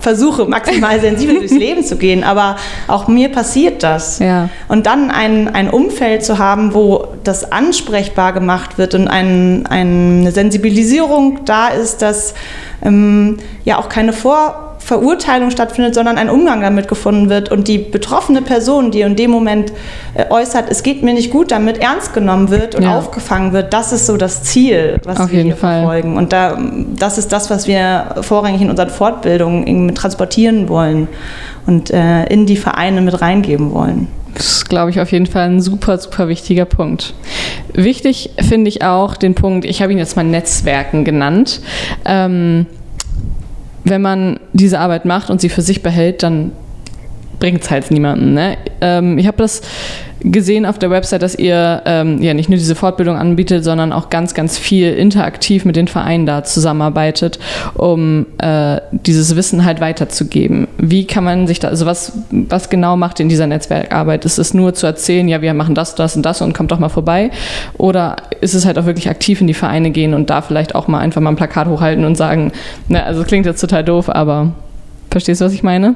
versuche, 0.07 0.45
maximal 0.45 1.01
sensibel 1.01 1.35
durchs 1.39 1.51
Leben 1.51 1.83
zu 1.83 1.97
gehen, 1.97 2.23
aber 2.23 2.55
auch 2.87 3.09
mir 3.09 3.29
passiert 3.29 3.83
das. 3.83 4.19
Ja. 4.19 4.47
Und 4.69 4.85
dann 4.85 5.11
ein, 5.11 5.53
ein 5.53 5.69
Umfeld 5.69 6.23
zu 6.23 6.37
haben, 6.37 6.73
wo 6.73 7.07
das 7.25 7.51
ansprechbar 7.51 8.31
gemacht 8.31 8.77
wird 8.77 8.95
und 8.95 9.09
ein, 9.09 9.65
eine 9.67 10.31
Sensibilisierung 10.31 11.41
da 11.43 11.67
ist, 11.67 12.01
dass 12.01 12.35
ähm, 12.81 13.37
ja 13.65 13.79
auch 13.79 13.89
keine 13.89 14.13
Vor- 14.13 14.66
Verurteilung 14.87 15.51
stattfindet, 15.51 15.95
sondern 15.95 16.17
ein 16.17 16.29
Umgang 16.29 16.61
damit 16.61 16.87
gefunden 16.87 17.29
wird 17.29 17.51
und 17.51 17.67
die 17.67 17.77
betroffene 17.77 18.41
Person, 18.41 18.89
die 18.89 19.01
in 19.01 19.17
dem 19.17 19.31
Moment 19.31 19.73
äh, 20.13 20.23
äußert, 20.29 20.67
es 20.69 20.81
geht 20.81 21.03
mir 21.03 21.13
nicht 21.13 21.29
gut, 21.29 21.51
damit 21.51 21.79
ernst 21.79 22.13
genommen 22.13 22.51
wird 22.51 22.73
und 22.73 22.83
ja. 22.83 22.97
aufgefangen 22.97 23.51
wird, 23.51 23.73
das 23.73 23.91
ist 23.91 24.05
so 24.05 24.15
das 24.15 24.43
Ziel, 24.43 25.01
was 25.03 25.19
Auf 25.19 25.29
wir 25.33 25.43
hier 25.43 25.57
Fall. 25.57 25.81
verfolgen. 25.81 26.15
Und 26.15 26.31
da, 26.31 26.57
das 26.95 27.17
ist 27.17 27.33
das, 27.33 27.49
was 27.49 27.67
wir 27.67 28.15
vorrangig 28.21 28.61
in 28.61 28.69
unseren 28.69 28.89
Fortbildungen 28.89 29.93
transportieren 29.93 30.69
wollen 30.69 31.09
und 31.65 31.91
äh, 31.91 32.23
in 32.27 32.45
die 32.45 32.55
Vereine 32.55 33.01
mit 33.01 33.19
reingeben 33.19 33.73
wollen. 33.73 34.07
Das 34.35 34.45
ist, 34.53 34.69
glaube 34.69 34.91
ich, 34.91 35.01
auf 35.01 35.11
jeden 35.11 35.25
Fall 35.25 35.49
ein 35.49 35.59
super, 35.59 35.97
super 35.97 36.29
wichtiger 36.29 36.63
Punkt. 36.63 37.13
Wichtig 37.73 38.29
finde 38.39 38.69
ich 38.69 38.83
auch 38.83 39.17
den 39.17 39.35
Punkt, 39.35 39.65
ich 39.65 39.81
habe 39.81 39.91
ihn 39.91 39.97
jetzt 39.97 40.15
mal 40.15 40.23
Netzwerken 40.23 41.03
genannt. 41.03 41.59
Ähm, 42.05 42.67
wenn 43.89 44.01
man 44.01 44.39
diese 44.53 44.79
Arbeit 44.79 45.05
macht 45.05 45.29
und 45.29 45.41
sie 45.41 45.49
für 45.49 45.61
sich 45.61 45.83
behält, 45.83 46.23
dann 46.23 46.51
bringt 47.39 47.61
es 47.61 47.71
halt 47.71 47.91
niemandem. 47.91 48.33
Ne? 48.33 48.57
Ähm, 48.81 49.17
ich 49.17 49.27
habe 49.27 49.37
das 49.37 49.61
gesehen 50.19 50.65
auf 50.65 50.79
der 50.79 50.89
Website, 50.89 51.21
dass 51.21 51.35
ihr 51.35 51.81
ähm, 51.85 52.21
ja 52.21 52.33
nicht 52.33 52.49
nur 52.49 52.57
diese 52.57 52.75
Fortbildung 52.75 53.15
anbietet, 53.15 53.63
sondern 53.63 53.93
auch 53.93 54.09
ganz, 54.09 54.33
ganz 54.33 54.57
viel 54.57 54.93
interaktiv 54.93 55.65
mit 55.65 55.75
den 55.75 55.87
Vereinen 55.87 56.25
da 56.25 56.43
zusammenarbeitet, 56.43 57.39
um 57.75 58.25
äh, 58.39 58.81
dieses 58.91 59.35
Wissen 59.35 59.63
halt 59.63 59.79
weiterzugeben. 59.79 60.67
Wie 60.77 61.05
kann 61.05 61.23
man 61.23 61.47
sich 61.47 61.59
da, 61.59 61.67
also 61.67 61.85
was, 61.85 62.13
was 62.31 62.69
genau 62.69 62.97
macht 62.97 63.19
in 63.19 63.29
dieser 63.29 63.47
Netzwerkarbeit? 63.47 64.25
Ist 64.25 64.39
es 64.39 64.53
nur 64.53 64.73
zu 64.73 64.87
erzählen, 64.87 65.27
ja, 65.27 65.41
wir 65.41 65.53
machen 65.53 65.75
das, 65.75 65.95
das 65.95 66.15
und 66.15 66.23
das 66.23 66.41
und 66.41 66.53
kommt 66.53 66.71
doch 66.71 66.79
mal 66.79 66.89
vorbei? 66.89 67.29
Oder 67.77 68.15
ist 68.41 68.55
es 68.55 68.65
halt 68.65 68.79
auch 68.79 68.85
wirklich 68.85 69.09
aktiv 69.09 69.41
in 69.41 69.47
die 69.47 69.53
Vereine 69.53 69.91
gehen 69.91 70.13
und 70.13 70.29
da 70.29 70.41
vielleicht 70.41 70.75
auch 70.75 70.87
mal 70.87 70.99
einfach 70.99 71.21
mal 71.21 71.29
ein 71.29 71.35
Plakat 71.35 71.67
hochhalten 71.67 72.05
und 72.05 72.15
sagen, 72.15 72.51
ne, 72.87 73.03
also 73.03 73.23
klingt 73.23 73.45
jetzt 73.45 73.61
total 73.61 73.83
doof, 73.83 74.09
aber 74.09 74.53
verstehst 75.11 75.41
du, 75.41 75.45
was 75.45 75.53
ich 75.53 75.63
meine? 75.63 75.95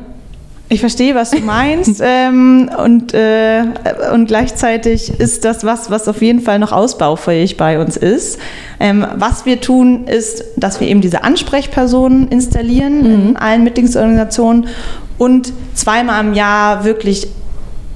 Ich 0.72 0.80
verstehe, 0.80 1.16
was 1.16 1.32
du 1.32 1.40
meinst. 1.42 2.02
ähm, 2.04 2.72
und, 2.78 3.14
äh, 3.14 3.64
und 4.14 4.28
gleichzeitig 4.28 5.20
ist 5.20 5.44
das 5.44 5.66
was, 5.66 5.92
was 5.92 6.08
auf 6.08 6.22
jeden 6.22 6.40
Fall 6.40 6.60
noch 6.60 6.72
ausbaufähig 6.72 7.58
bei 7.58 7.78
uns 7.78 7.98
ist. 7.98 8.40
Ähm, 8.80 9.06
was 9.18 9.46
wir 9.46 9.60
tun, 9.60 10.08
ist, 10.08 10.46
dass 10.56 10.80
wir 10.80 10.88
eben 10.88 11.02
diese 11.02 11.26
Ansprechpersonen 11.26 12.30
installieren 12.30 13.00
mhm. 13.00 13.30
in 13.30 13.36
allen 13.36 13.66
Mitgliedsorganisationen 13.66 14.68
und 15.18 15.52
zweimal 15.74 16.24
im 16.24 16.34
Jahr 16.34 16.86
wirklich 16.86 17.28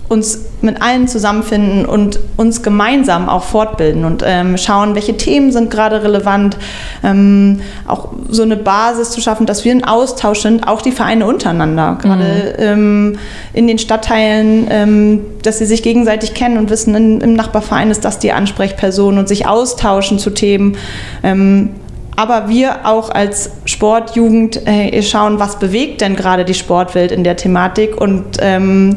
uns 0.07 0.45
mit 0.61 0.81
allen 0.81 1.07
zusammenfinden 1.07 1.85
und 1.85 2.19
uns 2.37 2.61
gemeinsam 2.61 3.27
auch 3.27 3.43
fortbilden 3.43 4.05
und 4.05 4.23
ähm, 4.25 4.57
schauen, 4.57 4.93
welche 4.93 5.17
Themen 5.17 5.51
sind 5.51 5.71
gerade 5.71 6.03
relevant, 6.03 6.57
ähm, 7.03 7.61
auch 7.87 8.09
so 8.29 8.43
eine 8.43 8.55
Basis 8.55 9.11
zu 9.11 9.21
schaffen, 9.21 9.45
dass 9.45 9.65
wir 9.65 9.71
in 9.71 9.83
Austausch 9.83 10.41
sind, 10.41 10.67
auch 10.67 10.81
die 10.81 10.91
Vereine 10.91 11.25
untereinander, 11.25 11.97
gerade 12.01 12.55
mhm. 12.57 12.63
ähm, 12.63 13.19
in 13.53 13.67
den 13.67 13.79
Stadtteilen, 13.79 14.67
ähm, 14.69 15.21
dass 15.41 15.57
sie 15.57 15.65
sich 15.65 15.81
gegenseitig 15.81 16.33
kennen 16.33 16.57
und 16.57 16.69
wissen, 16.69 16.93
in, 16.93 17.21
im 17.21 17.33
Nachbarverein 17.33 17.89
ist 17.89 18.05
das 18.05 18.19
die 18.19 18.31
Ansprechperson 18.31 19.17
und 19.17 19.27
sich 19.27 19.47
austauschen 19.47 20.19
zu 20.19 20.29
Themen 20.29 20.77
ähm, 21.23 21.71
aber 22.15 22.47
wir 22.47 22.85
auch 22.85 23.09
als 23.09 23.51
Sportjugend 23.65 24.65
äh, 24.67 25.01
schauen, 25.01 25.39
was 25.39 25.59
bewegt 25.59 26.01
denn 26.01 26.15
gerade 26.15 26.45
die 26.45 26.53
Sportwelt 26.53 27.11
in 27.11 27.23
der 27.23 27.35
Thematik 27.35 27.99
und 27.99 28.37
ähm, 28.39 28.93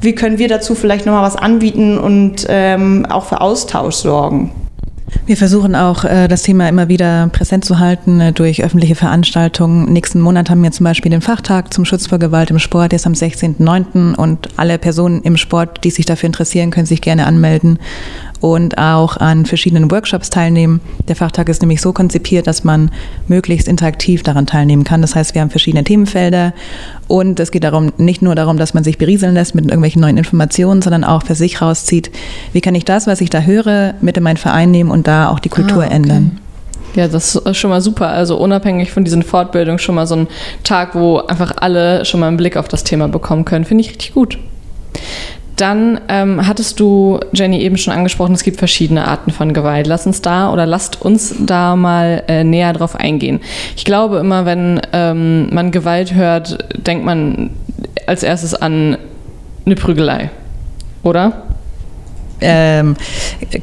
wie 0.00 0.14
können 0.14 0.38
wir 0.38 0.48
dazu 0.48 0.74
vielleicht 0.74 1.06
nochmal 1.06 1.22
was 1.22 1.36
anbieten 1.36 1.98
und 1.98 2.46
ähm, 2.48 3.06
auch 3.06 3.24
für 3.24 3.40
Austausch 3.40 3.96
sorgen? 3.96 4.50
Wir 5.26 5.36
versuchen 5.36 5.74
auch, 5.74 6.04
äh, 6.04 6.28
das 6.28 6.42
Thema 6.42 6.68
immer 6.68 6.88
wieder 6.88 7.28
präsent 7.32 7.64
zu 7.64 7.78
halten 7.78 8.20
äh, 8.20 8.32
durch 8.32 8.62
öffentliche 8.62 8.94
Veranstaltungen. 8.94 9.92
Nächsten 9.92 10.20
Monat 10.20 10.50
haben 10.50 10.62
wir 10.62 10.70
zum 10.70 10.84
Beispiel 10.84 11.10
den 11.10 11.20
Fachtag 11.20 11.72
zum 11.74 11.84
Schutz 11.84 12.06
vor 12.06 12.18
Gewalt 12.18 12.50
im 12.50 12.58
Sport, 12.58 12.92
der 12.92 12.96
ist 12.96 13.06
am 13.06 13.12
16.09. 13.12 14.14
und 14.14 14.48
alle 14.56 14.78
Personen 14.78 15.22
im 15.22 15.36
Sport, 15.36 15.84
die 15.84 15.90
sich 15.90 16.06
dafür 16.06 16.28
interessieren, 16.28 16.70
können 16.70 16.86
sich 16.86 17.00
gerne 17.00 17.26
anmelden 17.26 17.78
und 18.40 18.78
auch 18.78 19.16
an 19.16 19.46
verschiedenen 19.46 19.90
Workshops 19.90 20.30
teilnehmen. 20.30 20.80
Der 21.08 21.16
Fachtag 21.16 21.48
ist 21.48 21.60
nämlich 21.62 21.80
so 21.80 21.92
konzipiert, 21.92 22.46
dass 22.46 22.64
man 22.64 22.90
möglichst 23.28 23.68
interaktiv 23.68 24.22
daran 24.22 24.46
teilnehmen 24.46 24.84
kann. 24.84 25.02
Das 25.02 25.14
heißt, 25.14 25.34
wir 25.34 25.42
haben 25.42 25.50
verschiedene 25.50 25.84
Themenfelder 25.84 26.52
und 27.08 27.38
es 27.40 27.50
geht 27.50 27.64
darum, 27.64 27.92
nicht 27.98 28.22
nur 28.22 28.34
darum, 28.34 28.56
dass 28.56 28.74
man 28.74 28.84
sich 28.84 28.98
berieseln 28.98 29.34
lässt 29.34 29.54
mit 29.54 29.64
irgendwelchen 29.66 30.00
neuen 30.00 30.16
Informationen, 30.16 30.82
sondern 30.82 31.04
auch 31.04 31.24
für 31.24 31.34
sich 31.34 31.60
rauszieht, 31.60 32.10
wie 32.52 32.60
kann 32.60 32.74
ich 32.74 32.84
das, 32.84 33.06
was 33.06 33.20
ich 33.20 33.30
da 33.30 33.40
höre, 33.40 33.94
mit 34.00 34.16
in 34.16 34.22
meinen 34.22 34.36
Verein 34.36 34.70
nehmen 34.70 34.90
und 34.90 35.06
da 35.06 35.28
auch 35.28 35.38
die 35.38 35.48
Kultur 35.48 35.82
ah, 35.82 35.86
okay. 35.86 35.94
ändern. 35.96 36.38
Ja, 36.94 37.06
das 37.06 37.36
ist 37.36 37.56
schon 37.56 37.70
mal 37.70 37.80
super. 37.80 38.08
Also 38.08 38.36
unabhängig 38.36 38.90
von 38.90 39.04
diesen 39.04 39.22
Fortbildungen 39.22 39.78
schon 39.78 39.94
mal 39.94 40.06
so 40.06 40.16
ein 40.16 40.28
Tag, 40.64 40.94
wo 40.94 41.18
einfach 41.18 41.52
alle 41.56 42.04
schon 42.04 42.20
mal 42.20 42.28
einen 42.28 42.36
Blick 42.36 42.56
auf 42.56 42.68
das 42.68 42.82
Thema 42.84 43.08
bekommen 43.08 43.44
können. 43.44 43.64
Finde 43.64 43.82
ich 43.82 43.90
richtig 43.90 44.14
gut. 44.14 44.38
Dann 45.60 46.00
ähm, 46.08 46.46
hattest 46.46 46.80
du, 46.80 47.20
Jenny, 47.34 47.60
eben 47.60 47.76
schon 47.76 47.92
angesprochen, 47.92 48.32
es 48.32 48.44
gibt 48.44 48.56
verschiedene 48.56 49.06
Arten 49.06 49.30
von 49.30 49.52
Gewalt. 49.52 49.86
Lass 49.86 50.06
uns 50.06 50.22
da 50.22 50.50
oder 50.50 50.64
lasst 50.64 51.02
uns 51.02 51.34
da 51.38 51.76
mal 51.76 52.22
äh, 52.28 52.44
näher 52.44 52.72
drauf 52.72 52.96
eingehen. 52.96 53.40
Ich 53.76 53.84
glaube 53.84 54.16
immer, 54.18 54.46
wenn 54.46 54.80
ähm, 54.94 55.52
man 55.52 55.70
Gewalt 55.70 56.14
hört, 56.14 56.64
denkt 56.86 57.04
man 57.04 57.50
als 58.06 58.22
erstes 58.22 58.54
an 58.54 58.96
eine 59.66 59.74
Prügelei, 59.74 60.30
oder? 61.02 61.42
Ähm, 62.40 62.96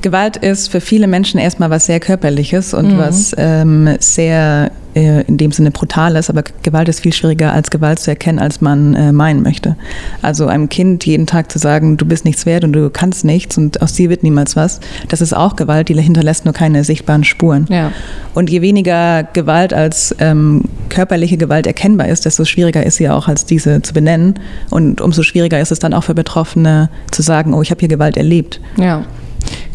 Gewalt 0.02 0.38
ist 0.38 0.70
für 0.70 0.82
viele 0.82 1.08
Menschen 1.08 1.40
erstmal 1.40 1.70
was 1.70 1.86
sehr 1.86 2.00
Körperliches 2.00 2.74
und 2.74 2.94
mhm. 2.94 2.98
was 2.98 3.36
ähm, 3.38 3.96
sehr 4.00 4.72
äh, 4.98 5.22
in 5.28 5.38
dem 5.38 5.52
Sinne 5.52 5.72
brutal 5.72 6.16
ist, 6.16 6.30
aber 6.30 6.44
Gewalt 6.64 6.90
ist 6.90 7.02
viel 7.02 7.14
schwieriger 7.14 7.54
als 7.54 7.70
Gewalt 7.70 8.00
zu 8.00 8.10
erkennen, 8.10 8.40
als 8.40 8.62
man 8.62 8.96
äh, 8.96 9.12
meinen 9.12 9.44
möchte. 9.44 9.76
Also 10.24 10.48
einem 10.48 10.70
Kind 10.70 11.06
jeden 11.06 11.28
Tag 11.28 11.52
zu 11.52 11.60
sagen, 11.60 11.98
du 11.98 12.06
bist 12.06 12.26
nichts 12.26 12.46
wert 12.46 12.64
und 12.64 12.74
du 12.74 12.90
kannst 12.90 13.24
nichts 13.24 13.58
und 13.58 13.82
aus 13.82 13.94
dir 13.94 14.10
wird 14.10 14.24
niemals 14.24 14.56
was, 14.56 14.80
das 15.10 15.22
ist 15.22 15.34
auch 15.34 15.56
Gewalt, 15.56 15.90
die 15.90 16.02
hinterlässt 16.02 16.46
nur 16.46 16.54
keine 16.54 16.84
sichtbaren 16.84 17.24
Spuren. 17.24 17.68
Ja. 17.70 17.92
Und 18.34 18.50
je 18.50 18.62
weniger 18.62 19.24
Gewalt 19.24 19.74
als 19.74 20.16
ähm, 20.20 20.64
körperliche 20.90 21.38
Gewalt 21.38 21.68
erkennbar 21.68 22.08
ist, 22.08 22.26
desto 22.26 22.46
schwieriger 22.46 22.84
ist 22.84 22.96
sie 22.96 23.10
auch 23.10 23.28
als 23.28 23.46
diese 23.46 23.82
zu 23.84 23.94
benennen 23.94 24.40
und 24.72 25.02
umso 25.02 25.22
schwieriger 25.22 25.60
ist 25.60 25.72
es 25.72 25.80
dann 25.80 25.94
auch 25.94 26.06
für 26.06 26.16
Betroffene 26.16 26.90
zu 27.12 27.22
sagen, 27.22 27.54
oh, 27.54 27.62
ich 27.62 27.70
habe 27.70 27.80
hier 27.80 27.90
Gewalt 27.90 28.18
erlebt. 28.18 28.60
Ja. 28.78 29.06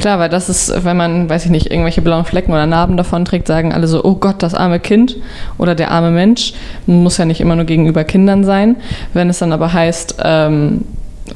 Klar, 0.03 0.19
weil 0.19 0.29
das 0.29 0.49
ist, 0.49 0.85
wenn 0.85 0.97
man, 0.97 1.31
weiß 1.31 1.45
ich 1.45 1.53
nicht, 1.53 1.71
irgendwelche 1.71 2.03
blauen 2.03 2.25
Flecken 2.25 2.51
oder 2.51 2.67
Narben 2.67 2.97
davon 2.97 3.25
trägt, 3.25 3.47
sagen 3.47 3.73
alle 3.73 3.87
so, 3.87 4.05
oh 4.05 4.17
Gott, 4.17 4.43
das 4.43 4.53
arme 4.53 4.81
Kind 4.81 5.17
oder 5.59 5.77
der 5.77 5.93
arme 5.93 6.11
Mensch. 6.11 6.55
Muss 6.87 7.19
ja 7.19 7.25
nicht 7.25 7.41
immer 7.41 7.55
nur 7.55 7.67
gegenüber 7.67 8.03
Kindern 8.03 8.43
sein. 8.43 8.75
Wenn 9.15 9.31
es 9.31 9.39
dann 9.39 9.53
aber 9.53 9.73
heißt, 9.73 10.17
ähm, 10.25 10.81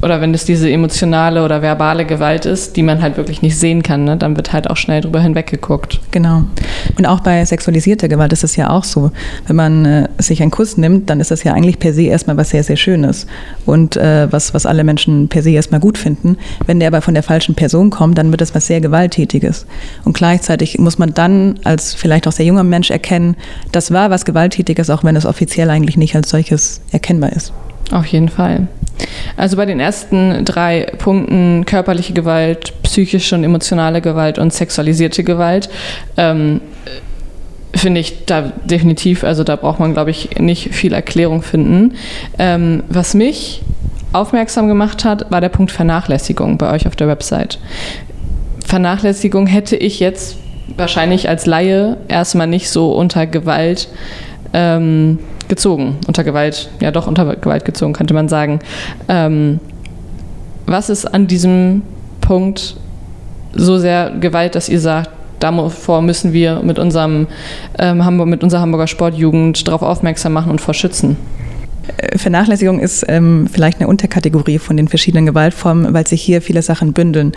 oder 0.02 0.20
wenn 0.20 0.34
es 0.34 0.44
diese 0.44 0.70
emotionale 0.70 1.44
oder 1.44 1.62
verbale 1.62 2.04
Gewalt 2.04 2.44
ist, 2.44 2.76
die 2.76 2.82
man 2.82 3.02
halt 3.02 3.16
wirklich 3.16 3.42
nicht 3.42 3.58
sehen 3.58 3.82
kann, 3.82 4.04
ne, 4.04 4.16
dann 4.16 4.36
wird 4.36 4.52
halt 4.52 4.68
auch 4.68 4.76
schnell 4.76 5.00
drüber 5.00 5.20
hinweggeguckt. 5.20 6.00
Genau. 6.10 6.44
Und 6.98 7.06
auch 7.06 7.20
bei 7.20 7.44
sexualisierter 7.44 8.08
Gewalt 8.08 8.32
ist 8.32 8.44
es 8.44 8.56
ja 8.56 8.70
auch 8.70 8.84
so. 8.84 9.10
Wenn 9.46 9.56
man 9.56 9.84
äh, 9.84 10.08
sich 10.18 10.42
einen 10.42 10.50
Kuss 10.50 10.76
nimmt, 10.76 11.08
dann 11.08 11.20
ist 11.20 11.30
das 11.30 11.44
ja 11.44 11.54
eigentlich 11.54 11.78
per 11.78 11.92
se 11.92 12.02
erstmal 12.02 12.36
was 12.36 12.50
sehr, 12.50 12.62
sehr 12.62 12.76
Schönes 12.76 13.26
und 13.64 13.96
äh, 13.96 14.30
was, 14.30 14.54
was 14.54 14.66
alle 14.66 14.84
Menschen 14.84 15.28
per 15.28 15.42
se 15.42 15.50
erstmal 15.50 15.80
gut 15.80 15.98
finden. 15.98 16.36
Wenn 16.66 16.80
der 16.80 16.88
aber 16.88 17.00
von 17.00 17.14
der 17.14 17.22
falschen 17.22 17.54
Person 17.54 17.90
kommt, 17.90 18.18
dann 18.18 18.30
wird 18.30 18.42
es 18.42 18.54
was 18.54 18.66
sehr 18.66 18.80
Gewalttätiges. 18.80 19.66
Und 20.04 20.14
gleichzeitig 20.14 20.78
muss 20.78 20.98
man 20.98 21.14
dann 21.14 21.58
als 21.64 21.94
vielleicht 21.94 22.26
auch 22.26 22.32
sehr 22.32 22.46
junger 22.46 22.64
Mensch 22.64 22.90
erkennen, 22.90 23.36
das 23.72 23.92
war 23.92 24.10
was 24.10 24.24
Gewalttätiges, 24.24 24.90
auch 24.90 25.04
wenn 25.04 25.16
es 25.16 25.26
offiziell 25.26 25.70
eigentlich 25.70 25.96
nicht 25.96 26.14
als 26.16 26.30
solches 26.30 26.80
erkennbar 26.92 27.32
ist. 27.32 27.52
Auf 27.92 28.06
jeden 28.06 28.28
Fall. 28.28 28.66
Also 29.36 29.56
bei 29.56 29.66
den 29.66 29.80
ersten 29.80 30.44
drei 30.44 30.92
Punkten 30.98 31.64
körperliche 31.66 32.12
Gewalt, 32.12 32.72
psychische 32.82 33.34
und 33.34 33.44
emotionale 33.44 34.00
Gewalt 34.00 34.38
und 34.38 34.52
sexualisierte 34.52 35.24
Gewalt 35.24 35.68
ähm, 36.16 36.60
finde 37.74 38.00
ich 38.00 38.24
da 38.24 38.52
definitiv, 38.64 39.24
also 39.24 39.44
da 39.44 39.56
braucht 39.56 39.80
man, 39.80 39.92
glaube 39.92 40.10
ich, 40.10 40.38
nicht 40.38 40.74
viel 40.74 40.94
Erklärung 40.94 41.42
finden. 41.42 41.94
Ähm, 42.38 42.82
was 42.88 43.14
mich 43.14 43.62
aufmerksam 44.12 44.68
gemacht 44.68 45.04
hat, 45.04 45.30
war 45.30 45.40
der 45.40 45.50
Punkt 45.50 45.72
Vernachlässigung 45.72 46.56
bei 46.56 46.72
euch 46.72 46.86
auf 46.86 46.96
der 46.96 47.08
Website. 47.08 47.58
Vernachlässigung 48.64 49.46
hätte 49.46 49.76
ich 49.76 50.00
jetzt 50.00 50.36
wahrscheinlich 50.76 51.28
als 51.28 51.46
Laie 51.46 51.96
erstmal 52.08 52.46
nicht 52.46 52.70
so 52.70 52.92
unter 52.92 53.26
Gewalt 53.26 53.88
ähm, 54.52 55.18
gezogen, 55.48 55.96
unter 56.06 56.24
Gewalt, 56.24 56.70
ja 56.80 56.90
doch 56.90 57.06
unter 57.06 57.36
Gewalt 57.36 57.64
gezogen, 57.64 57.92
könnte 57.92 58.14
man 58.14 58.28
sagen. 58.28 58.60
Ähm, 59.08 59.60
was 60.66 60.90
ist 60.90 61.06
an 61.06 61.26
diesem 61.26 61.82
Punkt 62.20 62.76
so 63.54 63.78
sehr 63.78 64.10
Gewalt, 64.20 64.54
dass 64.54 64.68
ihr 64.68 64.80
sagt, 64.80 65.10
davor 65.38 66.02
müssen 66.02 66.32
wir 66.32 66.60
mit, 66.62 66.78
unserem, 66.78 67.26
ähm, 67.78 68.04
Hamburg, 68.04 68.28
mit 68.28 68.42
unserer 68.42 68.60
Hamburger 68.60 68.86
Sportjugend 68.86 69.66
darauf 69.66 69.82
aufmerksam 69.82 70.32
machen 70.32 70.50
und 70.50 70.60
vor 70.60 70.74
schützen? 70.74 71.16
Äh, 71.96 72.18
Vernachlässigung 72.18 72.80
ist 72.80 73.04
ähm, 73.08 73.48
vielleicht 73.50 73.80
eine 73.80 73.88
Unterkategorie 73.88 74.58
von 74.58 74.76
den 74.76 74.88
verschiedenen 74.88 75.26
Gewaltformen, 75.26 75.92
weil 75.92 76.06
sich 76.06 76.22
hier 76.22 76.42
viele 76.42 76.62
Sachen 76.62 76.92
bündeln. 76.92 77.32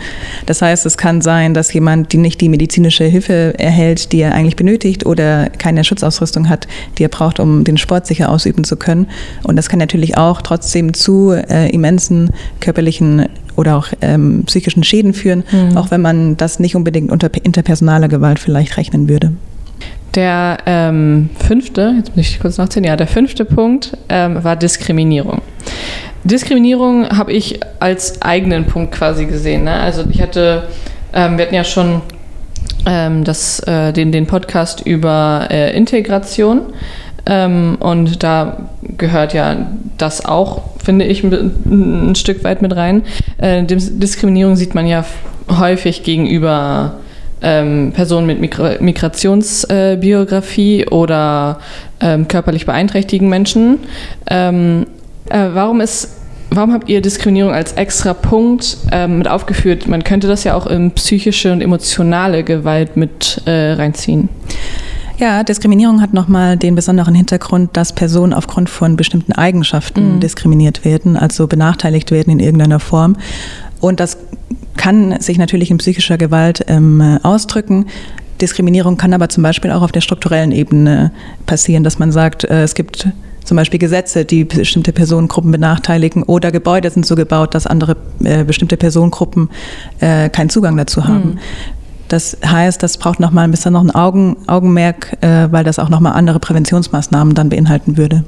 Das 0.46 0.62
heißt, 0.62 0.86
es 0.86 0.96
kann 0.96 1.20
sein, 1.20 1.54
dass 1.54 1.72
jemand 1.72 2.12
die 2.12 2.18
nicht 2.18 2.40
die 2.40 2.48
medizinische 2.48 3.04
Hilfe 3.04 3.54
erhält, 3.58 4.12
die 4.12 4.20
er 4.20 4.34
eigentlich 4.34 4.56
benötigt 4.56 5.06
oder 5.06 5.50
keine 5.50 5.84
Schutzausrüstung 5.84 6.48
hat, 6.48 6.66
die 6.98 7.04
er 7.04 7.08
braucht, 7.08 7.40
um 7.40 7.64
den 7.64 7.78
Sport 7.78 8.06
sicher 8.06 8.28
ausüben 8.30 8.64
zu 8.64 8.76
können. 8.76 9.06
Und 9.42 9.56
das 9.56 9.68
kann 9.68 9.78
natürlich 9.78 10.16
auch 10.16 10.42
trotzdem 10.42 10.94
zu 10.94 11.32
äh, 11.32 11.70
immensen 11.70 12.30
körperlichen 12.60 13.26
oder 13.56 13.76
auch 13.76 13.88
ähm, 14.00 14.44
psychischen 14.46 14.84
Schäden 14.84 15.12
führen, 15.12 15.44
mhm. 15.50 15.76
auch 15.76 15.90
wenn 15.90 16.00
man 16.00 16.36
das 16.36 16.58
nicht 16.58 16.76
unbedingt 16.76 17.10
unter 17.10 17.30
interpersonaler 17.32 18.08
Gewalt 18.08 18.38
vielleicht 18.38 18.76
rechnen 18.76 19.08
würde. 19.08 19.32
Der 20.14 20.58
ähm, 20.66 21.30
fünfte, 21.38 21.94
jetzt 21.96 22.16
muss 22.16 22.26
ich 22.26 22.40
kurz 22.40 22.58
nachzählen, 22.58 22.84
ja, 22.84 22.96
der 22.96 23.06
fünfte 23.06 23.44
Punkt 23.44 23.96
ähm, 24.08 24.42
war 24.42 24.56
Diskriminierung. 24.56 25.40
Diskriminierung 26.24 27.08
habe 27.16 27.32
ich 27.32 27.60
als 27.78 28.20
eigenen 28.20 28.66
Punkt 28.66 28.92
quasi 28.92 29.26
gesehen. 29.26 29.64
Ne? 29.64 29.72
Also 29.72 30.04
ich 30.10 30.20
hatte, 30.20 30.64
ähm, 31.12 31.38
wir 31.38 31.46
hatten 31.46 31.54
ja 31.54 31.64
schon 31.64 32.02
ähm, 32.86 33.24
das, 33.24 33.60
äh, 33.60 33.92
den, 33.92 34.10
den 34.10 34.26
Podcast 34.26 34.80
über 34.84 35.46
äh, 35.50 35.76
Integration. 35.76 36.72
Ähm, 37.26 37.76
und 37.80 38.22
da 38.22 38.70
gehört 38.96 39.34
ja 39.34 39.68
das 39.96 40.24
auch, 40.24 40.62
finde 40.82 41.04
ich, 41.04 41.22
ein, 41.22 42.10
ein 42.10 42.14
Stück 42.16 42.42
weit 42.44 42.62
mit 42.62 42.74
rein. 42.74 43.02
Äh, 43.38 43.64
Diskriminierung 43.64 44.56
sieht 44.56 44.74
man 44.74 44.86
ja 44.86 45.04
häufig 45.48 46.02
gegenüber 46.02 46.94
ähm, 47.42 47.92
Personen 47.92 48.26
mit 48.26 48.40
Migra 48.40 48.76
Migrationsbiografie 48.80 50.82
äh, 50.82 50.88
oder 50.88 51.58
ähm, 52.00 52.28
körperlich 52.28 52.66
beeinträchtigten 52.66 53.28
Menschen. 53.28 53.78
Ähm, 54.28 54.86
äh, 55.28 55.48
warum 55.52 55.80
ist 55.80 56.16
Warum 56.52 56.72
habt 56.72 56.88
ihr 56.88 57.00
Diskriminierung 57.00 57.54
als 57.54 57.74
extra 57.74 58.12
Punkt 58.12 58.76
ähm, 58.90 59.18
mit 59.18 59.28
aufgeführt? 59.28 59.86
Man 59.86 60.02
könnte 60.02 60.26
das 60.26 60.42
ja 60.42 60.56
auch 60.56 60.66
in 60.66 60.90
psychische 60.90 61.52
und 61.52 61.60
emotionale 61.60 62.42
Gewalt 62.42 62.96
mit 62.96 63.40
äh, 63.44 63.74
reinziehen. 63.74 64.28
Ja, 65.18 65.44
Diskriminierung 65.44 66.00
hat 66.00 66.12
nochmal 66.12 66.56
den 66.56 66.74
besonderen 66.74 67.14
Hintergrund, 67.14 67.76
dass 67.76 67.92
Personen 67.92 68.32
aufgrund 68.32 68.68
von 68.68 68.96
bestimmten 68.96 69.32
Eigenschaften 69.32 70.16
mhm. 70.16 70.20
diskriminiert 70.20 70.84
werden, 70.84 71.16
also 71.16 71.46
benachteiligt 71.46 72.10
werden 72.10 72.32
in 72.32 72.40
irgendeiner 72.40 72.80
Form. 72.80 73.14
Und 73.80 74.00
das 74.00 74.16
kann 74.80 75.20
sich 75.20 75.36
natürlich 75.36 75.70
in 75.70 75.76
psychischer 75.76 76.16
Gewalt 76.16 76.64
ähm, 76.66 77.18
ausdrücken. 77.22 77.84
Diskriminierung 78.40 78.96
kann 78.96 79.12
aber 79.12 79.28
zum 79.28 79.42
Beispiel 79.42 79.72
auch 79.72 79.82
auf 79.82 79.92
der 79.92 80.00
strukturellen 80.00 80.52
Ebene 80.52 81.12
passieren, 81.44 81.84
dass 81.84 81.98
man 81.98 82.12
sagt, 82.12 82.44
äh, 82.44 82.62
es 82.62 82.74
gibt 82.74 83.06
zum 83.44 83.58
Beispiel 83.58 83.78
Gesetze, 83.78 84.24
die 84.24 84.44
bestimmte 84.44 84.94
Personengruppen 84.94 85.50
benachteiligen 85.50 86.22
oder 86.22 86.50
Gebäude 86.50 86.88
sind 86.88 87.04
so 87.04 87.14
gebaut, 87.14 87.54
dass 87.54 87.66
andere 87.66 87.94
äh, 88.24 88.42
bestimmte 88.44 88.78
Personengruppen 88.78 89.50
äh, 90.00 90.30
keinen 90.30 90.48
Zugang 90.48 90.78
dazu 90.78 91.06
haben. 91.06 91.32
Mhm. 91.32 91.38
Das 92.08 92.38
heißt, 92.42 92.82
das 92.82 92.96
braucht 92.96 93.20
nochmal 93.20 93.44
ein 93.44 93.50
bisschen 93.50 93.74
noch 93.74 93.84
ein 93.84 93.90
Augen, 93.90 94.38
Augenmerk, 94.46 95.18
äh, 95.20 95.48
weil 95.50 95.62
das 95.62 95.78
auch 95.78 95.90
nochmal 95.90 96.14
andere 96.14 96.40
Präventionsmaßnahmen 96.40 97.34
dann 97.34 97.50
beinhalten 97.50 97.98
würde. 97.98 98.24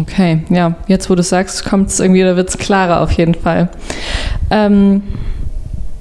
Okay, 0.00 0.44
ja, 0.48 0.76
jetzt 0.86 1.10
wo 1.10 1.14
du 1.14 1.22
sagst, 1.22 1.66
kommt 1.66 1.90
es 1.90 2.00
irgendwie, 2.00 2.22
da 2.22 2.36
wird 2.36 2.48
es 2.48 2.56
klarer 2.56 3.02
auf 3.02 3.12
jeden 3.12 3.34
Fall. 3.34 3.68
Ähm, 4.50 5.02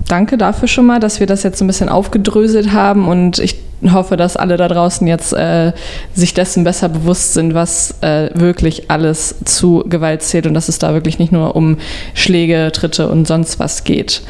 danke 0.07 0.37
dafür 0.37 0.67
schon 0.67 0.85
mal, 0.85 0.99
dass 0.99 1.19
wir 1.19 1.27
das 1.27 1.43
jetzt 1.43 1.59
so 1.59 1.65
ein 1.65 1.67
bisschen 1.67 1.89
aufgedröselt 1.89 2.73
haben 2.73 3.07
und 3.07 3.39
ich 3.39 3.57
hoffe, 3.91 4.17
dass 4.17 4.37
alle 4.37 4.57
da 4.57 4.67
draußen 4.67 5.05
jetzt 5.07 5.33
äh, 5.33 5.71
sich 6.13 6.33
dessen 6.33 6.63
besser 6.63 6.89
bewusst 6.89 7.33
sind, 7.33 7.53
was 7.53 7.95
äh, 8.01 8.29
wirklich 8.33 8.89
alles 8.89 9.35
zu 9.45 9.83
Gewalt 9.87 10.23
zählt 10.23 10.47
und 10.47 10.53
dass 10.53 10.67
es 10.67 10.79
da 10.79 10.93
wirklich 10.93 11.19
nicht 11.19 11.31
nur 11.31 11.55
um 11.55 11.77
Schläge, 12.13 12.71
Tritte 12.73 13.07
und 13.07 13.27
sonst 13.27 13.59
was 13.59 13.83
geht. 13.83 14.21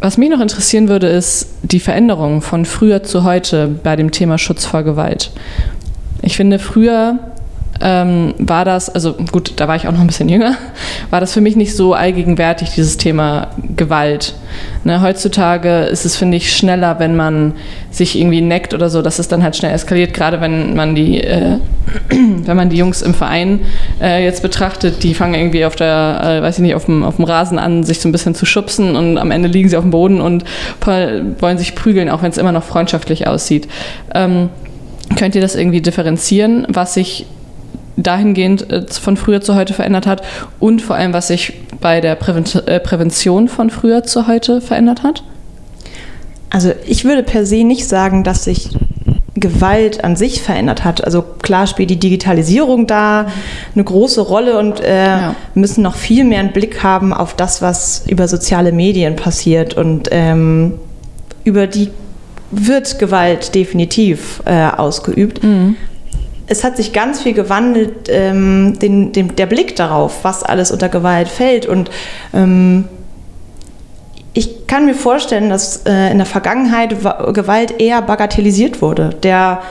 Was 0.00 0.18
mich 0.18 0.28
noch 0.28 0.40
interessieren 0.40 0.88
würde, 0.88 1.06
ist 1.06 1.48
die 1.62 1.80
Veränderung 1.80 2.42
von 2.42 2.64
früher 2.64 3.02
zu 3.02 3.24
heute 3.24 3.68
bei 3.68 3.96
dem 3.96 4.10
Thema 4.10 4.38
Schutz 4.38 4.64
vor 4.66 4.82
Gewalt. 4.82 5.30
Ich 6.20 6.36
finde, 6.36 6.58
früher 6.58 7.18
ähm, 7.84 8.34
war 8.38 8.64
das, 8.64 8.88
also 8.88 9.12
gut, 9.30 9.52
da 9.56 9.68
war 9.68 9.76
ich 9.76 9.86
auch 9.86 9.92
noch 9.92 10.00
ein 10.00 10.06
bisschen 10.06 10.30
jünger, 10.30 10.56
war 11.10 11.20
das 11.20 11.34
für 11.34 11.42
mich 11.42 11.54
nicht 11.54 11.76
so 11.76 11.92
allgegenwärtig, 11.92 12.70
dieses 12.70 12.96
Thema 12.96 13.48
Gewalt. 13.76 14.34
Ne, 14.84 15.02
heutzutage 15.02 15.84
ist 15.84 16.06
es, 16.06 16.16
finde 16.16 16.38
ich, 16.38 16.56
schneller, 16.56 16.98
wenn 16.98 17.14
man 17.14 17.52
sich 17.90 18.18
irgendwie 18.18 18.40
neckt 18.40 18.72
oder 18.72 18.88
so, 18.88 19.02
dass 19.02 19.18
es 19.18 19.28
dann 19.28 19.42
halt 19.42 19.54
schnell 19.54 19.74
eskaliert, 19.74 20.14
gerade 20.14 20.40
wenn 20.40 20.74
man 20.74 20.94
die, 20.94 21.22
äh, 21.22 21.58
wenn 22.08 22.56
man 22.56 22.70
die 22.70 22.78
Jungs 22.78 23.02
im 23.02 23.12
Verein 23.12 23.60
äh, 24.00 24.24
jetzt 24.24 24.42
betrachtet, 24.42 25.02
die 25.02 25.12
fangen 25.12 25.34
irgendwie 25.34 25.66
auf 25.66 25.76
der, 25.76 26.20
äh, 26.24 26.42
weiß 26.42 26.56
ich 26.56 26.62
nicht, 26.62 26.74
auf 26.74 26.86
dem, 26.86 27.04
auf 27.04 27.16
dem 27.16 27.26
Rasen 27.26 27.58
an, 27.58 27.84
sich 27.84 28.00
so 28.00 28.08
ein 28.08 28.12
bisschen 28.12 28.34
zu 28.34 28.46
schubsen 28.46 28.96
und 28.96 29.18
am 29.18 29.30
Ende 29.30 29.48
liegen 29.48 29.68
sie 29.68 29.76
auf 29.76 29.84
dem 29.84 29.90
Boden 29.90 30.22
und 30.22 30.44
wollen 30.86 31.58
sich 31.58 31.74
prügeln, 31.74 32.08
auch 32.08 32.22
wenn 32.22 32.30
es 32.30 32.38
immer 32.38 32.52
noch 32.52 32.64
freundschaftlich 32.64 33.26
aussieht. 33.26 33.68
Ähm, 34.14 34.48
könnt 35.16 35.34
ihr 35.34 35.42
das 35.42 35.54
irgendwie 35.54 35.82
differenzieren, 35.82 36.66
was 36.70 36.94
sich 36.94 37.26
dahingehend 37.96 38.70
äh, 38.70 38.86
von 38.88 39.16
früher 39.16 39.40
zu 39.40 39.54
heute 39.54 39.74
verändert 39.74 40.06
hat 40.06 40.22
und 40.60 40.82
vor 40.82 40.96
allem, 40.96 41.12
was 41.12 41.28
sich 41.28 41.52
bei 41.80 42.00
der 42.00 42.12
äh, 42.12 42.80
Prävention 42.80 43.48
von 43.48 43.70
früher 43.70 44.04
zu 44.04 44.26
heute 44.26 44.60
verändert 44.60 45.02
hat? 45.02 45.22
Also 46.50 46.72
ich 46.86 47.04
würde 47.04 47.22
per 47.22 47.46
se 47.46 47.64
nicht 47.64 47.88
sagen, 47.88 48.22
dass 48.22 48.44
sich 48.44 48.70
Gewalt 49.34 50.04
an 50.04 50.14
sich 50.14 50.40
verändert 50.40 50.84
hat. 50.84 51.02
Also 51.02 51.22
klar 51.22 51.66
spielt 51.66 51.90
die 51.90 51.98
Digitalisierung 51.98 52.86
da 52.86 53.26
eine 53.74 53.82
große 53.84 54.20
Rolle 54.20 54.58
und 54.58 54.80
äh, 54.80 55.04
ja. 55.04 55.36
müssen 55.54 55.82
noch 55.82 55.96
viel 55.96 56.24
mehr 56.24 56.38
einen 56.38 56.52
Blick 56.52 56.84
haben 56.84 57.12
auf 57.12 57.34
das, 57.34 57.60
was 57.60 58.04
über 58.06 58.28
soziale 58.28 58.70
Medien 58.70 59.16
passiert 59.16 59.74
und 59.74 60.08
ähm, 60.12 60.74
über 61.42 61.66
die 61.66 61.90
wird 62.52 63.00
Gewalt 63.00 63.56
definitiv 63.56 64.40
äh, 64.44 64.68
ausgeübt. 64.68 65.42
Mhm 65.42 65.76
es 66.46 66.64
hat 66.64 66.76
sich 66.76 66.92
ganz 66.92 67.22
viel 67.22 67.32
gewandelt, 67.32 68.08
ähm, 68.08 68.78
den, 68.78 69.12
den, 69.12 69.34
der 69.36 69.46
Blick 69.46 69.76
darauf, 69.76 70.24
was 70.24 70.42
alles 70.42 70.70
unter 70.70 70.88
Gewalt 70.88 71.28
fällt. 71.28 71.66
Und 71.66 71.90
ähm, 72.34 72.84
ich 74.34 74.66
kann 74.66 74.84
mir 74.84 74.94
vorstellen, 74.94 75.48
dass 75.48 75.86
äh, 75.86 76.10
in 76.10 76.18
der 76.18 76.26
Vergangenheit 76.26 76.96
Gewalt 77.32 77.80
eher 77.80 78.02
bagatellisiert 78.02 78.82
wurde. 78.82 79.10
Der 79.22 79.62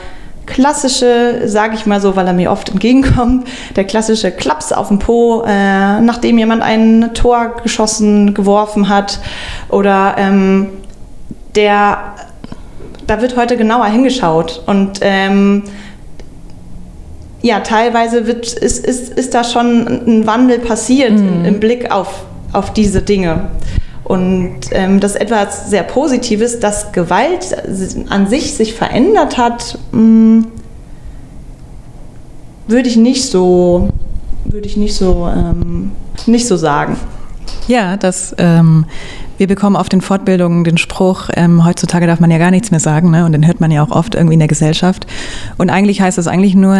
klassische, 0.46 1.42
sage 1.46 1.74
ich 1.74 1.86
mal 1.86 2.00
so, 2.00 2.16
weil 2.16 2.26
er 2.26 2.32
mir 2.32 2.50
oft 2.50 2.70
entgegenkommt, 2.70 3.46
der 3.76 3.84
klassische 3.84 4.30
Klaps 4.30 4.72
auf 4.72 4.88
dem 4.88 4.98
Po, 4.98 5.42
äh, 5.46 6.00
nachdem 6.00 6.38
jemand 6.38 6.62
ein 6.62 7.10
Tor 7.14 7.56
geschossen, 7.62 8.34
geworfen 8.34 8.88
hat. 8.88 9.20
Oder 9.68 10.16
ähm, 10.18 10.68
der, 11.54 12.14
da 13.06 13.20
wird 13.22 13.36
heute 13.36 13.56
genauer 13.56 13.86
hingeschaut. 13.86 14.62
Und 14.66 14.98
ähm, 15.02 15.62
ja, 17.44 17.60
teilweise 17.60 18.26
wird, 18.26 18.54
ist, 18.54 18.86
ist, 18.86 19.10
ist 19.10 19.34
da 19.34 19.44
schon 19.44 19.86
ein 19.86 20.26
Wandel 20.26 20.60
passiert 20.60 21.12
mhm. 21.12 21.44
im 21.44 21.60
Blick 21.60 21.90
auf, 21.90 22.24
auf 22.54 22.72
diese 22.72 23.02
Dinge. 23.02 23.50
Und 24.02 24.60
ähm, 24.72 24.98
das 24.98 25.12
ist 25.12 25.20
etwas 25.20 25.68
sehr 25.68 25.82
Positives, 25.82 26.58
dass 26.58 26.92
Gewalt 26.92 27.54
an 28.08 28.28
sich 28.28 28.54
sich 28.54 28.72
verändert 28.72 29.36
hat, 29.36 29.78
mh, 29.92 29.98
hm, 30.00 30.46
würde 32.66 32.88
ich 32.88 32.96
nicht 32.96 33.26
so, 33.26 33.90
würde 34.46 34.66
ich 34.66 34.78
nicht 34.78 34.94
so, 34.94 35.28
ähm, 35.30 35.92
nicht 36.24 36.48
so 36.48 36.56
sagen. 36.56 36.96
Ja, 37.68 37.98
das 37.98 38.34
ähm, 38.38 38.86
wir 39.44 39.56
bekommen 39.56 39.76
auf 39.76 39.90
den 39.90 40.00
Fortbildungen 40.00 40.64
den 40.64 40.78
Spruch, 40.78 41.28
ähm, 41.34 41.66
heutzutage 41.66 42.06
darf 42.06 42.18
man 42.18 42.30
ja 42.30 42.38
gar 42.38 42.50
nichts 42.50 42.70
mehr 42.70 42.80
sagen, 42.80 43.10
ne? 43.10 43.26
und 43.26 43.32
den 43.32 43.46
hört 43.46 43.60
man 43.60 43.70
ja 43.70 43.82
auch 43.82 43.90
oft 43.90 44.14
irgendwie 44.14 44.32
in 44.32 44.40
der 44.40 44.48
Gesellschaft. 44.48 45.06
Und 45.58 45.68
eigentlich 45.68 46.00
heißt 46.00 46.16
das 46.16 46.28
eigentlich 46.28 46.54
nur, 46.54 46.74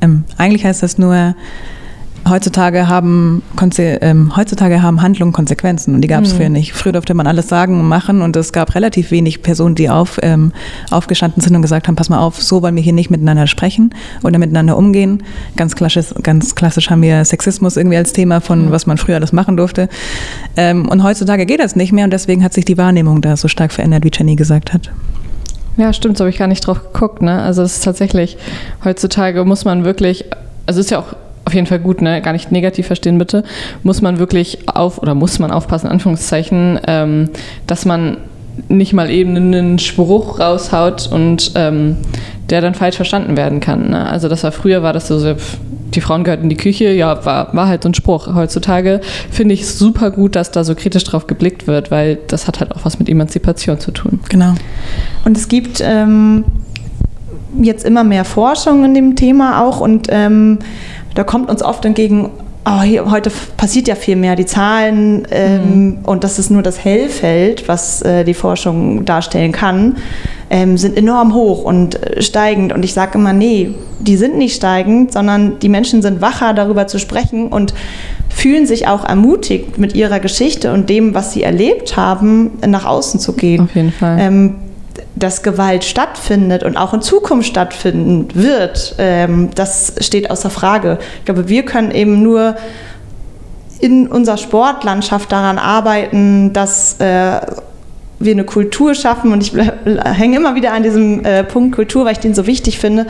ähm, 0.00 0.24
eigentlich 0.38 0.64
heißt 0.64 0.82
das 0.82 0.96
nur, 0.96 1.34
heutzutage 2.28 2.88
haben, 2.88 3.42
ähm, 3.78 4.36
heutzutage 4.36 4.82
haben 4.82 5.02
Handlungen 5.02 5.32
Konsequenzen 5.32 5.94
und 5.94 6.00
die 6.00 6.08
gab 6.08 6.24
es 6.24 6.32
mhm. 6.32 6.36
früher 6.36 6.48
nicht. 6.48 6.72
Früher 6.72 6.92
durfte 6.92 7.14
man 7.14 7.26
alles 7.26 7.48
sagen 7.48 7.78
und 7.80 7.88
machen 7.88 8.22
und 8.22 8.36
es 8.36 8.52
gab 8.52 8.74
relativ 8.74 9.10
wenig 9.10 9.42
Personen, 9.42 9.74
die 9.74 9.88
auf, 9.88 10.18
ähm, 10.22 10.52
aufgestanden 10.90 11.42
sind 11.42 11.54
und 11.54 11.62
gesagt 11.62 11.88
haben, 11.88 11.96
pass 11.96 12.08
mal 12.08 12.18
auf, 12.18 12.42
so 12.42 12.62
wollen 12.62 12.76
wir 12.76 12.82
hier 12.82 12.92
nicht 12.92 13.10
miteinander 13.10 13.46
sprechen 13.46 13.94
oder 14.22 14.38
miteinander 14.38 14.76
umgehen. 14.76 15.22
Ganz 15.56 15.76
klassisch, 15.76 16.14
ganz 16.22 16.54
klassisch 16.54 16.90
haben 16.90 17.02
wir 17.02 17.24
Sexismus 17.24 17.76
irgendwie 17.76 17.96
als 17.96 18.12
Thema 18.12 18.40
von, 18.40 18.66
mhm. 18.66 18.70
was 18.70 18.86
man 18.86 18.98
früher 18.98 19.16
alles 19.16 19.32
machen 19.32 19.56
durfte. 19.56 19.88
Ähm, 20.56 20.88
und 20.88 21.02
heutzutage 21.02 21.46
geht 21.46 21.60
das 21.60 21.76
nicht 21.76 21.92
mehr 21.92 22.04
und 22.04 22.12
deswegen 22.12 22.42
hat 22.42 22.54
sich 22.54 22.64
die 22.64 22.78
Wahrnehmung 22.78 23.20
da 23.20 23.36
so 23.36 23.48
stark 23.48 23.72
verändert, 23.72 24.04
wie 24.04 24.10
Jenny 24.12 24.36
gesagt 24.36 24.72
hat. 24.72 24.90
Ja, 25.76 25.92
stimmt, 25.92 26.16
so 26.16 26.24
habe 26.24 26.30
ich 26.30 26.38
gar 26.38 26.48
nicht 26.48 26.66
drauf 26.66 26.92
geguckt. 26.92 27.20
Ne? 27.20 27.42
Also 27.42 27.62
es 27.62 27.76
ist 27.76 27.84
tatsächlich, 27.84 28.38
heutzutage 28.84 29.44
muss 29.44 29.64
man 29.64 29.84
wirklich, 29.84 30.24
also 30.66 30.80
es 30.80 30.86
ist 30.86 30.90
ja 30.90 31.00
auch 31.00 31.14
auf 31.46 31.54
jeden 31.54 31.66
Fall 31.66 31.78
gut, 31.78 32.02
ne? 32.02 32.20
gar 32.20 32.32
nicht 32.32 32.52
negativ 32.52 32.88
verstehen 32.88 33.18
bitte, 33.18 33.44
muss 33.82 34.02
man 34.02 34.18
wirklich 34.18 34.68
auf 34.68 34.98
oder 34.98 35.14
muss 35.14 35.38
man 35.38 35.50
aufpassen, 35.50 35.86
Anführungszeichen, 35.86 36.80
ähm, 36.86 37.30
dass 37.66 37.86
man 37.86 38.18
nicht 38.68 38.92
mal 38.92 39.10
eben 39.10 39.36
einen 39.36 39.78
Spruch 39.78 40.40
raushaut 40.40 41.08
und 41.12 41.52
ähm, 41.54 41.96
der 42.50 42.60
dann 42.60 42.74
falsch 42.74 42.96
verstanden 42.96 43.36
werden 43.36 43.60
kann. 43.60 43.90
Ne? 43.90 44.06
Also 44.08 44.28
das 44.28 44.42
war 44.44 44.52
früher 44.52 44.82
war 44.82 44.92
das 44.92 45.08
so, 45.08 45.18
so 45.18 45.34
die 45.94 46.00
Frauen 46.00 46.24
gehörten 46.24 46.44
in 46.44 46.50
die 46.50 46.56
Küche, 46.56 46.90
ja, 46.90 47.24
war, 47.24 47.54
war 47.54 47.68
halt 47.68 47.82
so 47.84 47.88
ein 47.88 47.94
Spruch. 47.94 48.34
Heutzutage 48.34 49.00
finde 49.30 49.54
ich 49.54 49.62
es 49.62 49.78
super 49.78 50.10
gut, 50.10 50.34
dass 50.34 50.50
da 50.50 50.64
so 50.64 50.74
kritisch 50.74 51.04
drauf 51.04 51.26
geblickt 51.26 51.66
wird, 51.66 51.90
weil 51.90 52.18
das 52.26 52.48
hat 52.48 52.60
halt 52.60 52.74
auch 52.74 52.84
was 52.84 52.98
mit 52.98 53.08
Emanzipation 53.08 53.78
zu 53.78 53.92
tun. 53.92 54.20
Genau. 54.28 54.54
Und 55.24 55.36
es 55.36 55.48
gibt 55.48 55.80
ähm, 55.84 56.44
jetzt 57.60 57.84
immer 57.84 58.04
mehr 58.04 58.24
Forschung 58.24 58.84
in 58.84 58.94
dem 58.94 59.16
Thema 59.16 59.62
auch 59.62 59.80
und 59.80 60.08
ähm, 60.10 60.58
da 61.16 61.24
kommt 61.24 61.50
uns 61.50 61.62
oft 61.62 61.84
entgegen, 61.84 62.30
oh, 62.66 62.82
hier, 62.82 63.10
heute 63.10 63.30
passiert 63.56 63.88
ja 63.88 63.94
viel 63.94 64.16
mehr, 64.16 64.36
die 64.36 64.44
Zahlen 64.44 65.26
ähm, 65.30 65.84
mhm. 65.84 65.98
und 66.04 66.24
das 66.24 66.38
ist 66.38 66.50
nur 66.50 66.62
das 66.62 66.84
Hellfeld, 66.84 67.68
was 67.68 68.02
äh, 68.02 68.24
die 68.24 68.34
Forschung 68.34 69.04
darstellen 69.04 69.52
kann, 69.52 69.96
ähm, 70.50 70.76
sind 70.76 70.96
enorm 70.96 71.34
hoch 71.34 71.64
und 71.64 72.02
äh, 72.02 72.22
steigend. 72.22 72.72
Und 72.72 72.84
ich 72.84 72.92
sage 72.92 73.18
immer, 73.18 73.32
nee, 73.32 73.70
die 73.98 74.16
sind 74.16 74.36
nicht 74.36 74.54
steigend, 74.54 75.12
sondern 75.12 75.58
die 75.58 75.68
Menschen 75.68 76.02
sind 76.02 76.20
wacher, 76.20 76.52
darüber 76.52 76.86
zu 76.86 76.98
sprechen 76.98 77.48
und 77.48 77.72
fühlen 78.28 78.66
sich 78.66 78.86
auch 78.86 79.04
ermutigt, 79.04 79.78
mit 79.78 79.94
ihrer 79.94 80.20
Geschichte 80.20 80.72
und 80.72 80.90
dem, 80.90 81.14
was 81.14 81.32
sie 81.32 81.42
erlebt 81.42 81.96
haben, 81.96 82.58
nach 82.66 82.84
außen 82.84 83.18
zu 83.18 83.32
gehen. 83.32 83.62
Auf 83.62 83.74
jeden 83.74 83.92
Fall. 83.92 84.18
Ähm, 84.20 84.54
dass 85.16 85.42
Gewalt 85.42 85.82
stattfindet 85.82 86.62
und 86.62 86.76
auch 86.76 86.92
in 86.94 87.00
Zukunft 87.00 87.48
stattfinden 87.48 88.28
wird, 88.34 88.94
ähm, 88.98 89.50
das 89.54 89.94
steht 90.00 90.30
außer 90.30 90.50
Frage. 90.50 90.98
Ich 91.18 91.24
glaube, 91.24 91.48
wir 91.48 91.64
können 91.64 91.90
eben 91.90 92.22
nur 92.22 92.56
in 93.80 94.06
unserer 94.06 94.36
Sportlandschaft 94.36 95.32
daran 95.32 95.58
arbeiten, 95.58 96.52
dass 96.52 97.00
äh, 97.00 97.40
wir 98.18 98.32
eine 98.32 98.44
Kultur 98.44 98.94
schaffen 98.94 99.32
und 99.32 99.42
ich 99.42 99.52
hänge 100.04 100.36
immer 100.36 100.54
wieder 100.54 100.72
an 100.72 100.82
diesem 100.82 101.24
äh, 101.24 101.44
Punkt 101.44 101.74
Kultur, 101.74 102.04
weil 102.04 102.12
ich 102.12 102.18
den 102.18 102.34
so 102.34 102.46
wichtig 102.46 102.78
finde, 102.78 103.06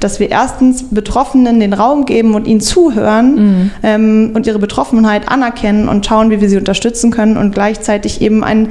dass 0.00 0.20
wir 0.20 0.30
erstens 0.30 0.84
Betroffenen 0.90 1.60
den 1.60 1.72
Raum 1.72 2.04
geben 2.04 2.34
und 2.34 2.46
ihnen 2.46 2.60
zuhören 2.60 3.34
mhm. 3.34 3.70
ähm, 3.82 4.30
und 4.34 4.46
ihre 4.46 4.58
Betroffenheit 4.58 5.28
anerkennen 5.28 5.88
und 5.88 6.06
schauen, 6.06 6.30
wie 6.30 6.40
wir 6.40 6.48
sie 6.48 6.56
unterstützen 6.56 7.10
können 7.10 7.36
und 7.36 7.54
gleichzeitig 7.54 8.20
eben 8.20 8.44
ein 8.44 8.68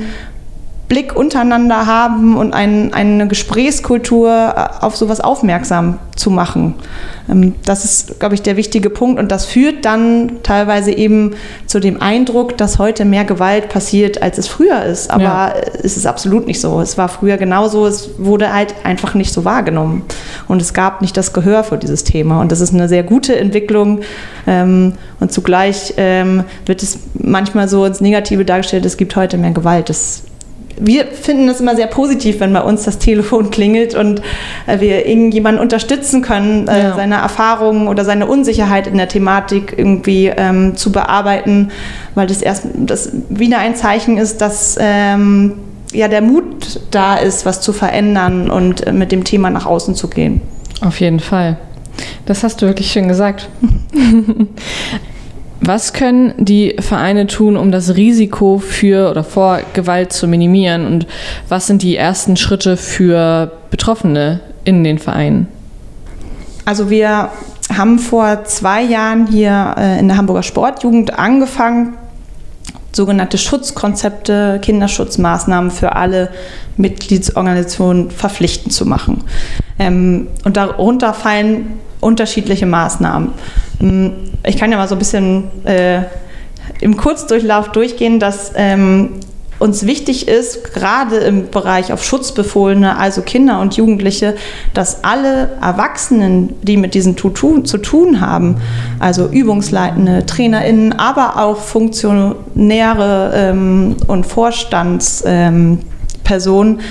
Blick 0.89 1.15
untereinander 1.15 1.86
haben 1.86 2.36
und 2.36 2.54
ein, 2.54 2.93
eine 2.93 3.28
Gesprächskultur 3.28 4.30
äh, 4.30 4.84
auf 4.84 4.96
sowas 4.96 5.22
aufmerksam 5.22 5.98
zu 6.15 6.30
machen. 6.30 6.76
Ähm, 7.30 7.56
das 7.65 7.86
ist, 7.86 8.19
glaube 8.19 8.36
ich, 8.36 8.41
der 8.41 8.58
wichtige 8.58 8.89
Punkt 8.89 9.19
und 9.19 9.32
das 9.32 9.46
führt 9.46 9.86
dann 9.86 10.43
teilweise 10.43 10.91
eben 10.91 11.36
zu 11.67 11.80
dem 11.80 12.02
Eindruck, 12.02 12.58
dass 12.58 12.80
heute 12.80 13.06
mehr 13.06 13.24
Gewalt 13.24 13.69
passiert, 13.69 14.22
als 14.22 14.38
es 14.38 14.48
früher 14.48 14.84
ist. 14.84 15.10
Aber 15.10 15.24
ja. 15.24 15.54
es 15.82 15.96
ist 15.96 16.06
absolut 16.06 16.48
nicht 16.48 16.60
so. 16.60 16.82
Es 16.82 16.98
war 16.98 17.08
früher 17.08 17.38
genauso, 17.38 17.88
es 17.88 18.12
wurde 18.17 18.54
halt 18.54 18.76
einfach 18.84 19.13
nicht 19.13 19.34
so 19.34 19.46
wahrgenommen 19.46 20.04
und 20.48 20.62
es 20.62 20.74
gab 20.74 21.02
nicht 21.02 21.15
das 21.15 21.34
Gehör 21.34 21.63
für 21.63 21.78
dieses 21.78 22.04
Thema 22.04 22.41
und 22.41 22.52
das 22.52 22.60
ist 22.60 22.74
eine 22.74 22.89
sehr 22.89 23.04
gute 23.04 23.38
Entwicklung 23.38 24.02
ähm, 24.48 24.93
und 25.19 25.32
zugleich 25.32 25.93
ähm, 25.98 26.43
wird 26.65 26.84
es 26.84 27.00
manchmal 27.13 27.69
so 27.69 27.86
ins 27.86 28.02
Negative 28.02 28.43
dargestellt, 28.43 28.86
es 28.86 28.98
gibt 28.98 29.15
heute 29.15 29.38
mehr 29.38 29.52
Gewalt. 29.52 29.89
Das 29.89 30.24
wir 30.80 31.06
finden 31.06 31.48
es 31.50 31.60
immer 31.60 31.76
sehr 31.76 31.88
positiv, 31.88 32.40
wenn 32.40 32.54
bei 32.54 32.62
uns 32.62 32.84
das 32.84 33.00
Telefon 33.00 33.52
klingelt 33.52 33.96
und 33.96 34.22
äh, 34.68 34.80
wir 34.80 35.06
irgendjemanden 35.06 35.62
unterstützen 35.62 36.22
können, 36.22 36.68
äh, 36.68 36.84
ja. 36.84 36.96
seine 36.96 37.16
Erfahrungen 37.16 37.88
oder 37.88 38.06
seine 38.06 38.28
Unsicherheit 38.28 38.88
in 38.88 38.98
der 38.98 39.08
Thematik 39.08 39.76
irgendwie 39.78 40.28
ähm, 40.28 40.76
zu 40.76 40.92
bearbeiten, 40.92 41.72
weil 42.16 42.28
das 42.28 42.42
erst 42.42 42.66
das 42.76 43.12
wieder 43.30 43.60
ein 43.60 43.76
Zeichen 43.76 44.18
ist, 44.18 44.42
dass 44.42 44.78
ähm, 44.80 45.54
ja 45.92 46.08
der 46.08 46.22
Mut 46.22 46.82
da 46.92 47.16
ist, 47.16 47.46
was 47.46 47.62
zu 47.62 47.74
verändern 47.74 48.50
und 48.50 48.86
äh, 48.88 48.94
mit 48.94 49.12
dem 49.12 49.24
Thema 49.24 49.50
nach 49.50 49.66
außen 49.66 49.96
zu 49.96 50.08
gehen. 50.08 50.42
Auf 50.82 51.00
jeden 51.00 51.20
Fall. 51.20 51.58
Das 52.26 52.44
hast 52.44 52.62
du 52.62 52.66
wirklich 52.66 52.92
schön 52.92 53.08
gesagt. 53.08 53.50
Was 55.65 55.93
können 55.93 56.34
die 56.38 56.76
Vereine 56.80 57.26
tun, 57.26 57.56
um 57.56 57.71
das 57.71 57.95
Risiko 57.95 58.58
für 58.58 59.10
oder 59.10 59.23
vor 59.23 59.62
Gewalt 59.73 60.12
zu 60.12 60.28
minimieren? 60.28 60.86
Und 60.86 61.08
was 61.47 61.67
sind 61.67 61.84
die 61.84 61.95
ersten 61.95 62.36
Schritte 62.36 62.76
für 62.76 63.49
Betroffene 63.71 64.41
in 64.65 64.84
den 64.84 64.99
Vereinen? 64.99 65.47
Also 66.65 66.89
wir 66.89 67.30
haben 67.73 67.97
vor 67.97 68.43
zwei 68.43 68.84
Jahren 68.84 69.28
hier 69.28 69.76
äh, 69.78 69.99
in 69.99 70.10
der 70.10 70.17
Hamburger 70.17 70.43
Sportjugend 70.43 71.17
angefangen, 71.17 71.93
sogenannte 72.91 73.38
Schutzkonzepte, 73.38 74.60
Kinderschutzmaßnahmen 74.62 75.71
für 75.71 75.95
alle 75.95 76.30
Mitgliedsorganisationen 76.76 78.12
verpflichtend 78.12 78.73
zu 78.73 78.86
machen. 78.86 79.23
Ähm, 79.80 80.28
und 80.43 80.58
darunter 80.58 81.13
fallen 81.13 81.80
unterschiedliche 82.02 82.65
Maßnahmen. 82.65 83.30
Hm, 83.84 84.13
ich 84.46 84.58
kann 84.58 84.72
ja 84.72 84.78
mal 84.78 84.88
so 84.88 84.96
ein 84.96 85.00
bisschen 85.00 85.50
äh, 85.65 86.04
im 86.80 86.96
Kurzdurchlauf 86.96 87.74
durchgehen, 87.74 88.17
dass 88.17 88.54
ähm, 88.56 89.19
uns 89.60 89.86
wichtig 89.86 90.30
ist, 90.30 90.74
gerade 90.74 91.17
im 91.17 91.50
Bereich 91.50 91.91
auf 91.91 92.02
Schutzbefohlene, 92.04 92.98
also 92.98 93.22
Kinder 93.22 93.60
und 93.60 93.76
Jugendliche, 93.76 94.36
dass 94.74 95.04
alle 95.04 95.50
Erwachsenen, 95.62 96.56
die 96.62 96.78
mit 96.78 96.93
diesen 96.93 97.17
zu 97.17 97.78
tun 97.78 98.22
haben, 98.22 98.56
also 99.00 99.28
Übungsleitende, 99.28 100.26
TrainerInnen, 100.26 100.93
aber 100.93 101.43
auch 101.43 101.58
Funktionäre 101.58 103.34
ähm, 103.36 103.98
und 104.08 104.26
Vorstandspersonen, 104.26 106.80
ähm, 106.80 106.86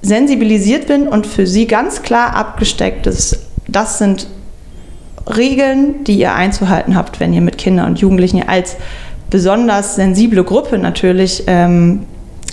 sensibilisiert 0.00 0.86
bin 0.86 1.08
und 1.08 1.26
für 1.26 1.48
sie 1.48 1.66
ganz 1.66 2.02
klar 2.02 2.36
abgesteckt 2.36 3.08
ist, 3.08 3.40
das 3.66 3.98
sind 3.98 4.28
Regeln, 5.26 6.04
die 6.04 6.18
ihr 6.18 6.34
einzuhalten 6.34 6.94
habt, 6.94 7.20
wenn 7.20 7.32
ihr 7.32 7.40
mit 7.40 7.58
Kindern 7.58 7.86
und 7.86 7.98
Jugendlichen 7.98 8.46
als 8.46 8.76
besonders 9.30 9.96
sensible 9.96 10.44
Gruppe 10.44 10.78
natürlich 10.78 11.44
ähm, 11.46 12.06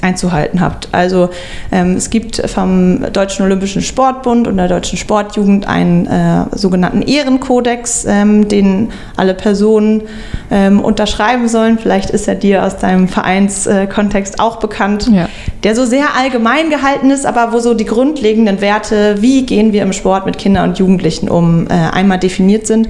einzuhalten 0.04 0.60
habt. 0.60 0.90
Also 0.92 1.30
ähm, 1.72 1.96
es 1.96 2.10
gibt 2.10 2.38
vom 2.50 3.12
Deutschen 3.12 3.46
Olympischen 3.46 3.82
Sportbund 3.82 4.48
und 4.48 4.58
der 4.58 4.68
Deutschen 4.68 4.98
Sportjugend 4.98 5.68
einen 5.68 6.06
äh, 6.06 6.46
sogenannten 6.52 7.02
Ehrenkodex, 7.02 8.06
ähm, 8.08 8.48
den 8.48 8.90
alle 9.16 9.34
Personen 9.34 10.04
ähm, 10.52 10.82
unterschreiben 10.82 11.48
sollen. 11.48 11.80
Vielleicht 11.80 12.10
ist 12.10 12.28
er 12.28 12.36
dir 12.36 12.64
aus 12.64 12.78
deinem 12.78 13.08
Vereinskontext 13.08 14.36
äh, 14.36 14.42
auch 14.42 14.58
bekannt, 14.58 15.10
ja. 15.12 15.28
der 15.64 15.76
so 15.76 15.86
sehr 15.86 16.16
allgemein 16.18 16.70
gehalten 16.70 17.10
ist, 17.10 17.26
aber 17.26 17.54
wo 17.54 17.60
so 17.60 17.74
die 17.74 17.86
grundlegenden 17.86 18.62
Werte, 18.62 19.22
wie 19.22 19.46
gehen 19.46 19.74
wir 19.74 19.82
im 19.82 19.94
Sport 19.94 20.26
mit 20.26 20.38
Kindern 20.38 20.70
und 20.70 20.80
Jugendlichen 20.80 21.30
um, 21.30 21.68
äh, 21.68 21.74
einmal 21.74 22.20
definiert 22.20 22.68
sind. 22.68 22.90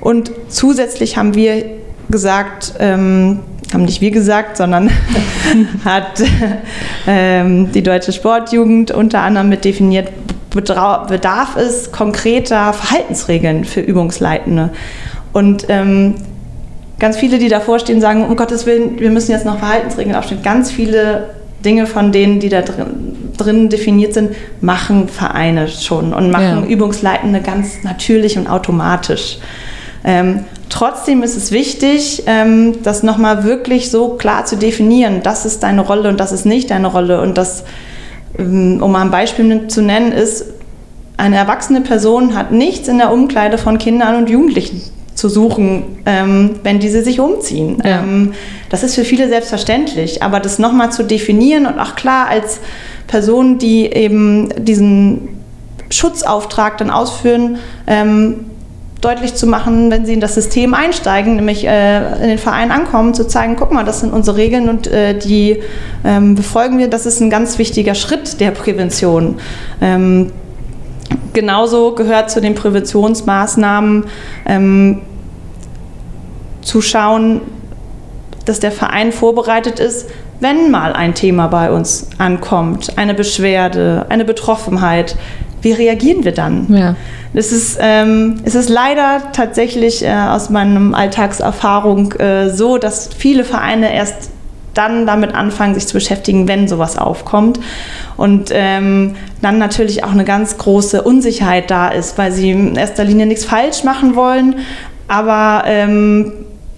Und 0.00 0.32
zusätzlich 0.48 1.16
haben 1.16 1.34
wir 1.34 1.64
gesagt, 2.10 2.74
ähm, 2.78 3.40
haben 3.74 3.84
nicht 3.84 4.00
wir 4.00 4.10
gesagt, 4.10 4.56
sondern 4.56 4.88
hat 5.84 6.22
ähm, 7.06 7.70
die 7.72 7.82
Deutsche 7.82 8.12
Sportjugend 8.12 8.90
unter 8.90 9.20
anderem 9.20 9.48
mit 9.48 9.64
definiert, 9.64 10.10
bedarf 10.50 11.56
es 11.56 11.90
konkreter 11.90 12.72
Verhaltensregeln 12.72 13.64
für 13.64 13.80
Übungsleitende. 13.80 14.70
Und 15.32 15.66
ähm, 15.68 16.14
ganz 17.00 17.16
viele, 17.16 17.38
die 17.38 17.48
davor 17.48 17.80
stehen, 17.80 18.00
sagen, 18.00 18.24
um 18.24 18.36
Gottes 18.36 18.64
Willen, 18.64 19.00
wir 19.00 19.10
müssen 19.10 19.32
jetzt 19.32 19.44
noch 19.44 19.58
Verhaltensregeln 19.58 20.14
aufstellen. 20.14 20.42
Ganz 20.42 20.70
viele 20.70 21.30
Dinge 21.64 21.86
von 21.86 22.12
denen, 22.12 22.40
die 22.40 22.48
da 22.48 22.62
drin, 22.62 23.32
drin 23.36 23.68
definiert 23.68 24.14
sind, 24.14 24.30
machen 24.60 25.08
Vereine 25.08 25.66
schon 25.68 26.14
und 26.14 26.30
machen 26.30 26.62
ja. 26.62 26.66
Übungsleitende 26.66 27.40
ganz 27.40 27.82
natürlich 27.82 28.38
und 28.38 28.46
automatisch. 28.46 29.38
Ähm, 30.04 30.44
Trotzdem 30.74 31.22
ist 31.22 31.36
es 31.36 31.52
wichtig, 31.52 32.24
ähm, 32.26 32.82
das 32.82 33.04
nochmal 33.04 33.44
wirklich 33.44 33.92
so 33.92 34.08
klar 34.08 34.44
zu 34.44 34.56
definieren. 34.56 35.20
Das 35.22 35.46
ist 35.46 35.62
deine 35.62 35.82
Rolle 35.82 36.08
und 36.08 36.18
das 36.18 36.32
ist 36.32 36.46
nicht 36.46 36.68
deine 36.72 36.88
Rolle. 36.88 37.20
Und 37.20 37.38
das, 37.38 37.62
ähm, 38.36 38.82
um 38.82 38.90
mal 38.90 39.02
ein 39.02 39.12
Beispiel 39.12 39.68
zu 39.68 39.82
nennen, 39.82 40.10
ist, 40.10 40.46
eine 41.16 41.36
erwachsene 41.36 41.80
Person 41.82 42.34
hat 42.34 42.50
nichts 42.50 42.88
in 42.88 42.98
der 42.98 43.12
Umkleide 43.12 43.56
von 43.56 43.78
Kindern 43.78 44.16
und 44.16 44.28
Jugendlichen 44.28 44.82
zu 45.14 45.28
suchen, 45.28 45.98
ähm, 46.06 46.56
wenn 46.64 46.80
diese 46.80 47.04
sich 47.04 47.20
umziehen. 47.20 47.80
Ja. 47.84 48.02
das 48.68 48.82
ist 48.82 48.96
für 48.96 49.04
viele 49.04 49.28
selbstverständlich, 49.28 50.24
aber 50.24 50.40
das 50.40 50.58
nochmal 50.58 50.90
zu 50.90 51.04
definieren 51.04 51.66
und 51.66 51.78
auch 51.78 51.94
klar 51.94 52.26
als 52.26 52.58
Person, 53.06 53.58
die 53.58 53.86
eben 53.86 54.48
diesen 54.58 55.28
Schutzauftrag 55.88 56.78
dann 56.78 56.90
ausführen, 56.90 57.58
deutlich 59.04 59.34
zu 59.34 59.46
machen, 59.46 59.90
wenn 59.90 60.06
sie 60.06 60.14
in 60.14 60.20
das 60.20 60.34
System 60.34 60.74
einsteigen, 60.74 61.36
nämlich 61.36 61.66
äh, 61.66 62.22
in 62.22 62.28
den 62.28 62.38
Verein 62.38 62.70
ankommen, 62.70 63.14
zu 63.14 63.26
zeigen, 63.26 63.56
guck 63.56 63.72
mal, 63.72 63.84
das 63.84 64.00
sind 64.00 64.12
unsere 64.12 64.36
Regeln 64.36 64.68
und 64.68 64.86
äh, 64.86 65.18
die 65.18 65.62
ähm, 66.04 66.34
befolgen 66.34 66.78
wir. 66.78 66.88
Das 66.88 67.04
ist 67.04 67.20
ein 67.20 67.30
ganz 67.30 67.58
wichtiger 67.58 67.94
Schritt 67.94 68.40
der 68.40 68.50
Prävention. 68.50 69.36
Ähm, 69.80 70.32
genauso 71.32 71.94
gehört 71.94 72.30
zu 72.30 72.40
den 72.40 72.54
Präventionsmaßnahmen 72.54 74.04
ähm, 74.46 75.02
zu 76.62 76.80
schauen, 76.80 77.42
dass 78.46 78.60
der 78.60 78.72
Verein 78.72 79.12
vorbereitet 79.12 79.80
ist, 79.80 80.08
wenn 80.40 80.70
mal 80.70 80.92
ein 80.92 81.14
Thema 81.14 81.46
bei 81.46 81.70
uns 81.70 82.08
ankommt, 82.18 82.98
eine 82.98 83.14
Beschwerde, 83.14 84.06
eine 84.08 84.24
Betroffenheit, 84.24 85.16
wie 85.64 85.72
reagieren 85.72 86.24
wir 86.24 86.32
dann? 86.32 86.72
Ja. 86.72 86.96
Es 87.32 87.50
ist, 87.50 87.78
ähm, 87.80 88.36
es 88.44 88.54
ist 88.54 88.68
leider 88.68 89.32
tatsächlich 89.32 90.04
äh, 90.04 90.12
aus 90.12 90.50
meiner 90.50 90.96
Alltagserfahrung 90.96 92.12
äh, 92.12 92.50
so, 92.50 92.78
dass 92.78 93.08
viele 93.12 93.42
Vereine 93.44 93.92
erst 93.92 94.30
dann 94.74 95.06
damit 95.06 95.34
anfangen, 95.34 95.74
sich 95.74 95.86
zu 95.86 95.94
beschäftigen, 95.94 96.46
wenn 96.48 96.68
sowas 96.68 96.98
aufkommt. 96.98 97.60
Und 98.16 98.50
ähm, 98.52 99.16
dann 99.40 99.58
natürlich 99.58 100.04
auch 100.04 100.12
eine 100.12 100.24
ganz 100.24 100.58
große 100.58 101.02
Unsicherheit 101.02 101.70
da 101.70 101.88
ist, 101.88 102.18
weil 102.18 102.32
sie 102.32 102.50
in 102.50 102.76
erster 102.76 103.04
Linie 103.04 103.26
nichts 103.26 103.44
falsch 103.44 103.84
machen 103.84 104.16
wollen, 104.16 104.56
aber 105.08 105.64
ähm, 105.66 106.32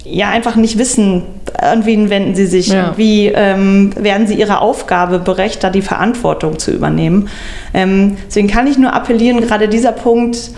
ja 0.04 0.28
einfach 0.28 0.56
nicht 0.56 0.78
wissen, 0.78 1.22
an 1.58 1.86
wen 1.86 2.10
wenden 2.10 2.34
sie 2.34 2.46
sich, 2.46 2.68
ja. 2.68 2.92
wie 2.96 3.28
ähm, 3.28 3.90
werden 3.96 4.26
sie 4.26 4.34
ihrer 4.34 4.60
Aufgabe 4.62 5.18
berecht, 5.18 5.64
da 5.64 5.70
die 5.70 5.82
Verantwortung 5.82 6.58
zu 6.58 6.70
übernehmen. 6.70 7.28
Ähm, 7.74 8.16
deswegen 8.26 8.48
kann 8.48 8.66
ich 8.66 8.78
nur 8.78 8.92
appellieren, 8.92 9.40
gerade 9.40 9.68
dieser 9.68 9.92
Punkt, 9.92 10.50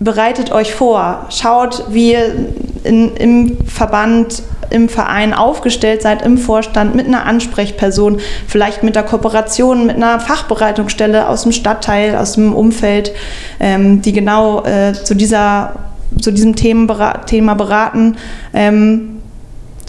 bereitet 0.00 0.52
euch 0.52 0.74
vor, 0.74 1.26
schaut, 1.30 1.84
wie 1.90 2.12
ihr 2.12 2.34
in, 2.84 3.14
im 3.16 3.58
Verband 3.66 4.42
im 4.70 4.88
Verein 4.88 5.34
aufgestellt 5.34 6.02
seid, 6.02 6.22
im 6.22 6.38
Vorstand, 6.38 6.94
mit 6.94 7.06
einer 7.06 7.26
Ansprechperson, 7.26 8.20
vielleicht 8.48 8.82
mit 8.82 8.96
der 8.96 9.02
Kooperation, 9.02 9.86
mit 9.86 9.96
einer 9.96 10.18
Fachbereitungsstelle 10.18 11.28
aus 11.28 11.42
dem 11.42 11.52
Stadtteil, 11.52 12.16
aus 12.16 12.32
dem 12.32 12.54
Umfeld, 12.54 13.12
ähm, 13.60 14.00
die 14.02 14.12
genau 14.12 14.64
äh, 14.64 14.94
zu, 14.94 15.14
dieser, 15.14 15.74
zu 16.20 16.30
diesem 16.30 16.56
Thema 16.56 17.54
beraten. 17.54 18.16
Ähm, 18.54 19.11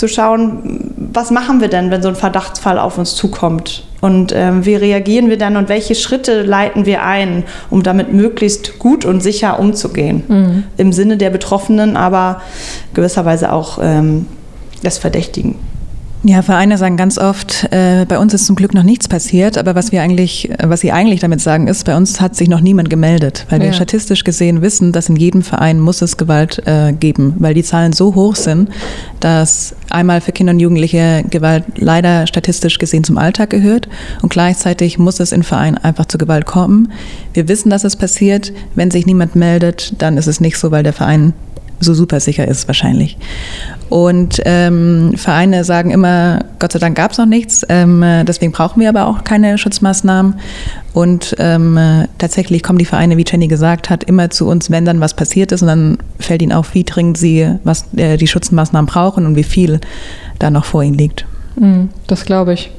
zu 0.03 0.09
schauen, 0.09 0.91
was 0.97 1.31
machen 1.31 1.61
wir 1.61 1.69
denn, 1.69 1.89
wenn 1.89 2.01
so 2.01 2.09
ein 2.09 2.17
Verdachtsfall 2.17 2.77
auf 2.77 2.97
uns 2.97 3.15
zukommt? 3.15 3.85
Und 4.01 4.33
ähm, 4.35 4.65
wie 4.65 4.75
reagieren 4.75 5.29
wir 5.29 5.37
dann 5.37 5.55
und 5.55 5.69
welche 5.69 5.95
Schritte 5.95 6.43
leiten 6.43 6.85
wir 6.85 7.03
ein, 7.03 7.45
um 7.69 7.83
damit 7.83 8.11
möglichst 8.11 8.79
gut 8.79 9.05
und 9.05 9.23
sicher 9.23 9.61
umzugehen? 9.61 10.23
Mhm. 10.27 10.63
Im 10.75 10.91
Sinne 10.91 11.15
der 11.15 11.29
Betroffenen, 11.29 11.95
aber 11.95 12.41
gewisserweise 12.93 13.53
auch 13.53 13.79
ähm, 13.81 14.25
des 14.83 14.97
Verdächtigen. 14.97 15.55
Ja, 16.25 16.41
Vereine 16.41 16.77
sagen 16.77 16.95
ganz 16.95 17.17
oft, 17.17 17.67
äh, 17.71 18.05
bei 18.07 18.17
uns 18.17 18.33
ist 18.33 18.45
zum 18.45 18.55
Glück 18.55 18.73
noch 18.73 18.83
nichts 18.83 19.09
passiert, 19.09 19.57
aber 19.57 19.75
was 19.75 19.91
wir 19.91 20.01
eigentlich, 20.01 20.49
was 20.57 20.79
sie 20.79 20.93
eigentlich 20.93 21.19
damit 21.19 21.41
sagen, 21.41 21.67
ist, 21.67 21.83
bei 21.83 21.97
uns 21.97 22.21
hat 22.21 22.37
sich 22.37 22.47
noch 22.47 22.61
niemand 22.61 22.89
gemeldet, 22.89 23.45
weil 23.49 23.59
ja. 23.59 23.65
wir 23.65 23.73
statistisch 23.73 24.23
gesehen 24.23 24.61
wissen, 24.61 24.93
dass 24.93 25.09
in 25.09 25.17
jedem 25.17 25.41
Verein 25.41 25.81
muss 25.81 26.01
es 26.01 26.15
Gewalt 26.15 26.65
äh, 26.65 26.93
geben, 26.93 27.35
weil 27.39 27.53
die 27.53 27.63
Zahlen 27.63 27.91
so 27.91 28.15
hoch 28.15 28.37
sind, 28.37 28.69
dass 29.19 29.75
einmal 29.89 30.21
für 30.21 30.31
Kinder 30.31 30.53
und 30.53 30.61
Jugendliche 30.61 31.25
Gewalt 31.29 31.65
leider 31.75 32.25
statistisch 32.25 32.79
gesehen 32.79 33.03
zum 33.03 33.17
Alltag 33.17 33.49
gehört 33.49 33.89
und 34.21 34.29
gleichzeitig 34.29 34.97
muss 34.97 35.19
es 35.19 35.33
in 35.33 35.43
Vereinen 35.43 35.77
einfach 35.77 36.05
zu 36.05 36.17
Gewalt 36.17 36.45
kommen. 36.45 36.93
Wir 37.33 37.49
wissen, 37.49 37.69
dass 37.69 37.83
es 37.83 37.97
passiert. 37.97 38.53
Wenn 38.75 38.91
sich 38.91 39.05
niemand 39.05 39.35
meldet, 39.35 40.01
dann 40.01 40.15
ist 40.15 40.27
es 40.27 40.39
nicht 40.39 40.57
so, 40.57 40.71
weil 40.71 40.83
der 40.83 40.93
Verein 40.93 41.33
so 41.79 41.93
super 41.93 42.19
sicher 42.19 42.47
ist 42.47 42.67
wahrscheinlich. 42.67 43.17
Und 43.89 44.41
ähm, 44.45 45.13
Vereine 45.15 45.63
sagen 45.63 45.91
immer, 45.91 46.45
Gott 46.59 46.71
sei 46.71 46.79
Dank 46.79 46.95
gab 46.95 47.11
es 47.11 47.17
noch 47.17 47.25
nichts, 47.25 47.65
ähm, 47.69 48.03
deswegen 48.25 48.51
brauchen 48.51 48.81
wir 48.81 48.89
aber 48.89 49.07
auch 49.07 49.23
keine 49.23 49.57
Schutzmaßnahmen. 49.57 50.35
Und 50.93 51.35
ähm, 51.39 51.79
tatsächlich 52.17 52.63
kommen 52.63 52.79
die 52.79 52.85
Vereine, 52.85 53.17
wie 53.17 53.25
Jenny 53.27 53.47
gesagt 53.47 53.89
hat, 53.89 54.03
immer 54.03 54.29
zu 54.29 54.47
uns, 54.47 54.71
wenn 54.71 54.85
dann 54.85 54.99
was 54.99 55.15
passiert 55.15 55.51
ist 55.51 55.61
und 55.61 55.67
dann 55.67 55.97
fällt 56.19 56.41
ihnen 56.41 56.51
auf, 56.51 56.73
wie 56.73 56.83
dringend 56.83 57.17
sie 57.17 57.55
was, 57.63 57.85
äh, 57.95 58.17
die 58.17 58.27
Schutzmaßnahmen 58.27 58.87
brauchen 58.87 59.25
und 59.25 59.35
wie 59.35 59.43
viel 59.43 59.79
da 60.39 60.49
noch 60.49 60.65
vor 60.65 60.83
ihnen 60.83 60.97
liegt. 60.97 61.25
Mhm, 61.55 61.89
das 62.07 62.25
glaube 62.25 62.53
ich. 62.53 62.71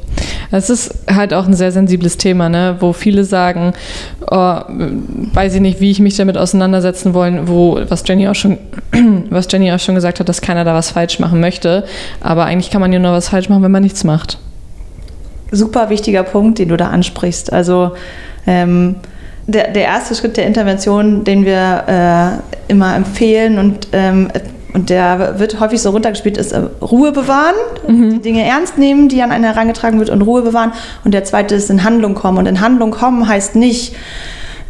Es 0.50 0.70
ist 0.70 0.94
halt 1.12 1.34
auch 1.34 1.46
ein 1.46 1.54
sehr 1.54 1.72
sensibles 1.72 2.16
Thema, 2.16 2.48
ne? 2.48 2.76
wo 2.80 2.92
viele 2.92 3.24
sagen, 3.24 3.72
oh, 4.30 4.60
weiß 4.68 5.54
ich 5.54 5.60
nicht, 5.60 5.80
wie 5.80 5.90
ich 5.90 6.00
mich 6.00 6.16
damit 6.16 6.36
auseinandersetzen 6.36 7.14
wollen, 7.14 7.48
wo, 7.48 7.80
was 7.88 8.04
Jenny 8.06 8.28
auch 8.28 8.34
schon, 8.34 8.58
was 9.30 9.48
Jenny 9.50 9.72
auch 9.72 9.80
schon 9.80 9.96
gesagt 9.96 10.20
hat, 10.20 10.28
dass 10.28 10.40
keiner 10.40 10.64
da 10.64 10.74
was 10.74 10.90
falsch 10.90 11.18
machen 11.18 11.40
möchte. 11.40 11.84
Aber 12.20 12.44
eigentlich 12.44 12.70
kann 12.70 12.80
man 12.80 12.92
ja 12.92 12.98
nur 12.98 13.12
was 13.12 13.28
falsch 13.28 13.48
machen, 13.48 13.62
wenn 13.62 13.72
man 13.72 13.82
nichts 13.82 14.04
macht. 14.04 14.38
Super 15.50 15.90
wichtiger 15.90 16.22
Punkt, 16.22 16.58
den 16.58 16.68
du 16.68 16.76
da 16.76 16.88
ansprichst. 16.88 17.52
Also 17.52 17.92
ähm, 18.46 18.96
der, 19.46 19.72
der 19.72 19.84
erste 19.84 20.14
Schritt 20.14 20.36
der 20.36 20.46
Intervention, 20.46 21.24
den 21.24 21.44
wir 21.44 22.40
äh, 22.68 22.72
immer 22.72 22.94
empfehlen 22.96 23.58
und 23.58 23.88
ähm, 23.92 24.30
und 24.74 24.90
der 24.90 25.38
wird 25.38 25.60
häufig 25.60 25.80
so 25.80 25.90
runtergespielt, 25.90 26.36
ist 26.36 26.52
äh, 26.52 26.62
Ruhe 26.82 27.12
bewahren, 27.12 27.54
mhm. 27.86 28.10
die 28.10 28.18
Dinge 28.18 28.44
ernst 28.44 28.76
nehmen, 28.76 29.08
die 29.08 29.22
an 29.22 29.30
einen 29.30 29.44
herangetragen 29.44 30.00
wird 30.00 30.10
und 30.10 30.20
Ruhe 30.22 30.42
bewahren. 30.42 30.72
Und 31.04 31.14
der 31.14 31.22
zweite 31.24 31.54
ist 31.54 31.70
in 31.70 31.84
Handlung 31.84 32.14
kommen. 32.14 32.38
Und 32.38 32.46
in 32.46 32.60
Handlung 32.60 32.90
kommen 32.90 33.26
heißt 33.26 33.54
nicht, 33.54 33.94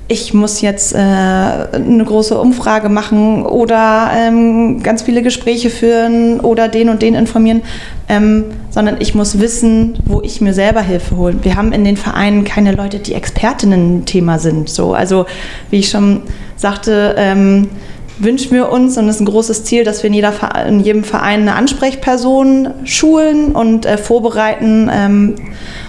ich 0.07 0.35
muss 0.35 0.61
jetzt 0.61 0.95
äh, 0.95 0.99
eine 0.99 2.05
große 2.05 2.38
Umfrage 2.38 2.90
machen 2.90 3.47
oder 3.47 4.11
ähm, 4.14 4.83
ganz 4.83 5.01
viele 5.01 5.23
Gespräche 5.23 5.71
führen 5.71 6.40
oder 6.40 6.69
den 6.69 6.90
und 6.90 7.01
den 7.01 7.14
informieren, 7.14 7.62
ähm, 8.11 8.45
sondern 8.69 9.01
ich 9.01 9.14
muss 9.14 9.40
wissen, 9.40 9.97
wo 10.05 10.21
ich 10.21 10.43
mir 10.43 10.53
selber 10.53 10.83
Hilfe 10.83 11.17
holen. 11.17 11.40
Wir 11.43 11.57
haben 11.57 11.73
in 11.73 11.85
den 11.85 11.97
Vereinen 11.97 12.45
keine 12.45 12.73
Leute, 12.73 12.99
die 12.99 13.14
Expertinnen 13.14 14.01
im 14.01 14.05
Thema 14.05 14.38
sind. 14.38 14.69
So, 14.69 14.93
also 14.93 15.25
wie 15.71 15.79
ich 15.79 15.88
schon 15.88 16.21
sagte, 16.57 17.14
ähm, 17.17 17.69
wünschen 18.18 18.53
wir 18.53 18.70
uns 18.70 18.96
und 18.96 19.09
es 19.09 19.16
ist 19.16 19.22
ein 19.22 19.27
großes 19.27 19.64
Ziel, 19.64 19.85
dass 19.85 20.03
wir 20.03 20.09
in, 20.09 20.14
jeder, 20.14 20.33
in 20.66 20.81
jedem 20.81 21.05
Verein 21.05 21.42
eine 21.42 21.55
Ansprechperson 21.55 22.68
schulen 22.85 23.53
und 23.53 23.87
äh, 23.87 23.98
vorbereiten 23.98 24.90
ähm, 24.92 25.35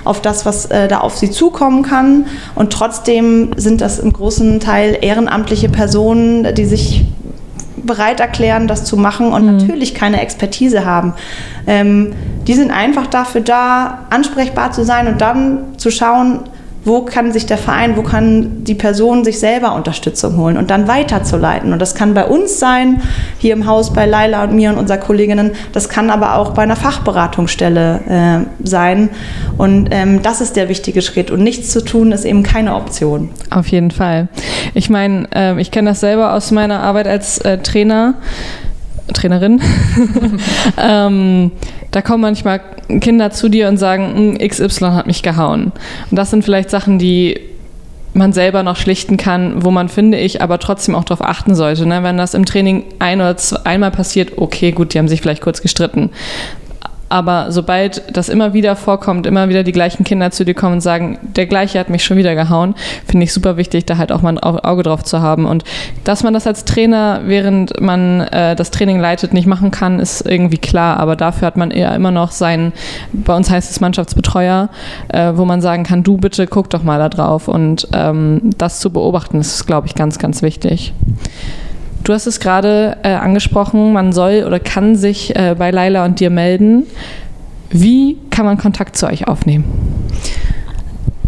auf 0.03 0.21
das, 0.21 0.45
was 0.45 0.65
äh, 0.67 0.87
da 0.87 0.99
auf 0.99 1.17
sie 1.17 1.29
zukommen 1.29 1.83
kann. 1.83 2.25
Und 2.55 2.73
trotzdem 2.73 3.51
sind 3.57 3.81
das 3.81 3.99
im 3.99 4.11
großen 4.11 4.59
Teil 4.59 4.97
ehrenamtliche 5.01 5.69
Personen, 5.69 6.53
die 6.55 6.65
sich 6.65 7.05
bereit 7.77 8.19
erklären, 8.19 8.67
das 8.67 8.85
zu 8.85 8.97
machen 8.97 9.31
und 9.31 9.45
mhm. 9.45 9.57
natürlich 9.57 9.93
keine 9.93 10.21
Expertise 10.21 10.85
haben. 10.85 11.13
Ähm, 11.67 12.13
die 12.47 12.53
sind 12.53 12.71
einfach 12.71 13.07
dafür 13.07 13.41
da, 13.41 14.05
ansprechbar 14.09 14.71
zu 14.71 14.83
sein 14.83 15.07
und 15.07 15.21
dann 15.21 15.77
zu 15.77 15.91
schauen, 15.91 16.41
wo 16.85 17.01
kann 17.01 17.31
sich 17.31 17.47
der 17.47 17.57
Verein, 17.57 17.97
wo 17.97 18.03
kann 18.03 18.63
die 18.63 18.75
Person 18.75 19.23
sich 19.25 19.39
selber 19.39 19.73
Unterstützung 19.73 20.37
holen 20.37 20.55
und 20.55 20.69
dann 20.69 20.87
weiterzuleiten. 20.87 21.73
Und 21.73 21.79
das 21.79 21.95
kann 21.95 22.13
bei 22.13 22.25
uns 22.25 22.59
sein, 22.59 23.01
hier 23.39 23.53
im 23.53 23.65
Haus 23.65 23.91
bei 23.91 24.05
Laila 24.05 24.43
und 24.43 24.55
mir 24.55 24.69
und 24.69 24.77
unserer 24.77 24.99
Kolleginnen, 24.99 25.51
das 25.73 25.89
kann 25.89 26.11
aber 26.11 26.35
auch 26.35 26.51
bei 26.51 26.61
einer 26.61 26.75
Fachberatungsstelle 26.75 28.45
äh, 28.63 28.67
sein. 28.67 29.09
Und 29.57 29.89
ähm, 29.91 30.21
das 30.21 30.41
ist 30.41 30.55
der 30.55 30.69
wichtige 30.69 31.01
Schritt. 31.01 31.31
Und 31.31 31.43
nichts 31.43 31.71
zu 31.71 31.83
tun 31.83 32.11
ist 32.11 32.23
eben 32.23 32.43
keine 32.43 32.75
Option. 32.75 33.29
Auf 33.49 33.67
jeden 33.67 33.91
Fall. 33.91 34.27
Ich 34.75 34.89
meine, 34.89 35.27
äh, 35.33 35.59
ich 35.59 35.71
kenne 35.71 35.89
das 35.89 36.01
selber 36.01 36.33
aus 36.33 36.51
meiner 36.51 36.81
Arbeit 36.81 37.07
als 37.07 37.39
äh, 37.39 37.57
Trainer. 37.57 38.15
Trainerin. 39.13 39.61
ähm, 40.77 41.51
da 41.91 42.01
kommen 42.01 42.21
manchmal 42.21 42.61
Kinder 43.01 43.31
zu 43.31 43.49
dir 43.49 43.67
und 43.67 43.77
sagen, 43.77 44.37
hm, 44.39 44.47
XY 44.47 44.85
hat 44.91 45.07
mich 45.07 45.23
gehauen. 45.23 45.71
Und 46.09 46.17
das 46.17 46.31
sind 46.31 46.43
vielleicht 46.43 46.69
Sachen, 46.69 46.99
die 46.99 47.39
man 48.15 48.33
selber 48.33 48.63
noch 48.63 48.77
schlichten 48.77 49.17
kann, 49.17 49.63
wo 49.63 49.71
man, 49.71 49.89
finde 49.89 50.17
ich, 50.17 50.41
aber 50.41 50.57
trotzdem 50.59 50.95
auch 50.95 51.03
darauf 51.03 51.25
achten 51.25 51.53
sollte. 51.53 51.85
Ne? 51.85 52.01
Wenn 52.01 52.17
das 52.17 52.33
im 52.33 52.45
Training 52.45 52.85
ein 52.99 53.19
oder 53.19 53.35
zwei, 53.37 53.59
einmal 53.65 53.91
passiert, 53.91 54.37
okay, 54.37 54.71
gut, 54.71 54.93
die 54.93 54.99
haben 54.99 55.09
sich 55.09 55.21
vielleicht 55.21 55.41
kurz 55.41 55.61
gestritten. 55.61 56.11
Aber 57.07 57.51
sobald 57.51 58.01
das 58.15 58.29
immer 58.29 58.53
wieder 58.53 58.75
vorkommt, 58.75 59.27
immer 59.27 59.47
wieder 59.47 59.63
die 59.63 59.71
gleichen 59.71 60.03
Kinder 60.03 60.31
zu 60.31 60.43
dir 60.43 60.55
kommen 60.55 60.73
und 60.73 60.81
sagen, 60.81 61.19
der 61.21 61.45
gleiche 61.45 61.79
hat 61.79 61.89
mich 61.89 62.03
schon 62.03 62.17
wieder 62.17 62.33
gehauen, 62.33 62.73
finde 63.07 63.25
ich 63.25 63.33
super 63.33 63.57
wichtig, 63.57 63.85
da 63.85 63.97
halt 63.97 64.11
auch 64.11 64.21
mal 64.21 64.29
ein 64.29 64.39
Auge 64.39 64.83
drauf 64.83 65.03
zu 65.03 65.21
haben. 65.21 65.45
Und 65.45 65.63
dass 66.03 66.23
man 66.23 66.33
das 66.33 66.47
als 66.47 66.65
Trainer, 66.65 67.21
während 67.25 67.79
man 67.79 68.21
äh, 68.21 68.55
das 68.55 68.71
Training 68.71 68.99
leitet, 68.99 69.33
nicht 69.33 69.45
machen 69.45 69.69
kann, 69.71 69.99
ist 69.99 70.25
irgendwie 70.25 70.57
klar. 70.57 70.97
Aber 70.97 71.15
dafür 71.15 71.45
hat 71.45 71.57
man 71.57 71.71
eher 71.71 71.93
immer 71.93 72.11
noch 72.11 72.31
seinen, 72.31 72.73
bei 73.13 73.35
uns 73.35 73.49
heißt 73.51 73.69
es 73.69 73.79
Mannschaftsbetreuer, 73.79 74.69
äh, 75.09 75.33
wo 75.35 75.45
man 75.45 75.61
sagen 75.61 75.83
kann, 75.83 76.03
du 76.03 76.17
bitte 76.17 76.47
guck 76.47 76.69
doch 76.71 76.83
mal 76.83 76.97
da 76.97 77.09
drauf. 77.09 77.47
Und 77.47 77.87
ähm, 77.93 78.49
das 78.57 78.79
zu 78.79 78.89
beobachten, 78.89 79.39
ist, 79.39 79.67
glaube 79.67 79.87
ich, 79.87 79.95
ganz, 79.95 80.17
ganz 80.17 80.41
wichtig. 80.41 80.93
Du 82.05 82.13
hast 82.13 82.27
es 82.27 82.39
gerade 82.39 82.97
äh, 83.01 83.09
angesprochen, 83.09 83.91
man 83.91 84.13
soll 84.13 84.43
oder 84.45 84.59
kann 84.59 84.95
sich 84.95 85.35
äh, 85.35 85.55
bei 85.57 85.71
Laila 85.71 86.05
und 86.05 86.19
dir 86.19 86.29
melden. 86.29 86.83
Wie 87.71 88.17
kann 88.29 88.45
man 88.45 88.59
Kontakt 88.59 88.95
zu 88.95 89.07
euch 89.07 89.27
aufnehmen? 89.27 89.65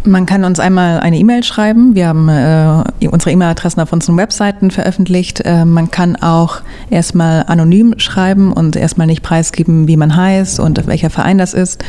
Man 0.03 0.27
kann 0.27 0.43
uns 0.43 0.59
einmal 0.59 0.99
eine 0.99 1.17
E-Mail 1.17 1.43
schreiben. 1.43 1.95
Wir 1.95 2.07
haben 2.07 2.29
äh, 2.29 3.07
unsere 3.07 3.31
E-Mail-Adressen 3.31 3.81
auf 3.81 3.91
unseren 3.91 4.17
Webseiten 4.17 4.69
veröffentlicht. 4.69 5.41
Äh, 5.43 5.65
man 5.65 5.89
kann 5.89 6.15
auch 6.15 6.61
erstmal 6.91 7.43
anonym 7.47 7.95
schreiben 7.97 8.53
und 8.53 8.75
erstmal 8.75 9.07
nicht 9.07 9.23
preisgeben, 9.23 9.87
wie 9.87 9.97
man 9.97 10.15
heißt 10.15 10.59
und 10.59 10.85
welcher 10.85 11.09
Verein 11.09 11.39
das 11.39 11.55
ist. 11.55 11.83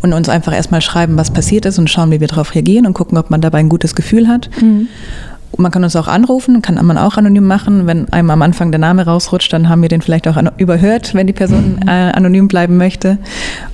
Und 0.00 0.12
uns 0.12 0.28
einfach 0.28 0.54
erstmal 0.54 0.80
schreiben, 0.80 1.18
was 1.18 1.32
passiert 1.32 1.66
ist 1.66 1.80
und 1.80 1.90
schauen, 1.90 2.12
wie 2.12 2.20
wir 2.20 2.28
darauf 2.28 2.54
reagieren 2.54 2.86
und 2.86 2.94
gucken, 2.94 3.18
ob 3.18 3.30
man 3.30 3.40
dabei 3.40 3.58
ein 3.58 3.68
gutes 3.68 3.96
Gefühl 3.96 4.28
hat. 4.28 4.48
Mhm. 4.62 4.86
Man 5.56 5.72
kann 5.72 5.82
uns 5.82 5.96
auch 5.96 6.08
anrufen, 6.08 6.62
kann 6.62 6.74
man 6.84 6.98
auch 6.98 7.16
anonym 7.16 7.46
machen. 7.46 7.86
Wenn 7.86 8.12
einem 8.12 8.30
am 8.30 8.42
Anfang 8.42 8.70
der 8.70 8.78
Name 8.78 9.06
rausrutscht, 9.06 9.52
dann 9.52 9.68
haben 9.68 9.82
wir 9.82 9.88
den 9.88 10.02
vielleicht 10.02 10.28
auch 10.28 10.36
überhört, 10.58 11.14
wenn 11.14 11.26
die 11.26 11.32
Person 11.32 11.80
äh, 11.86 11.90
anonym 11.90 12.48
bleiben 12.48 12.76
möchte. 12.76 13.18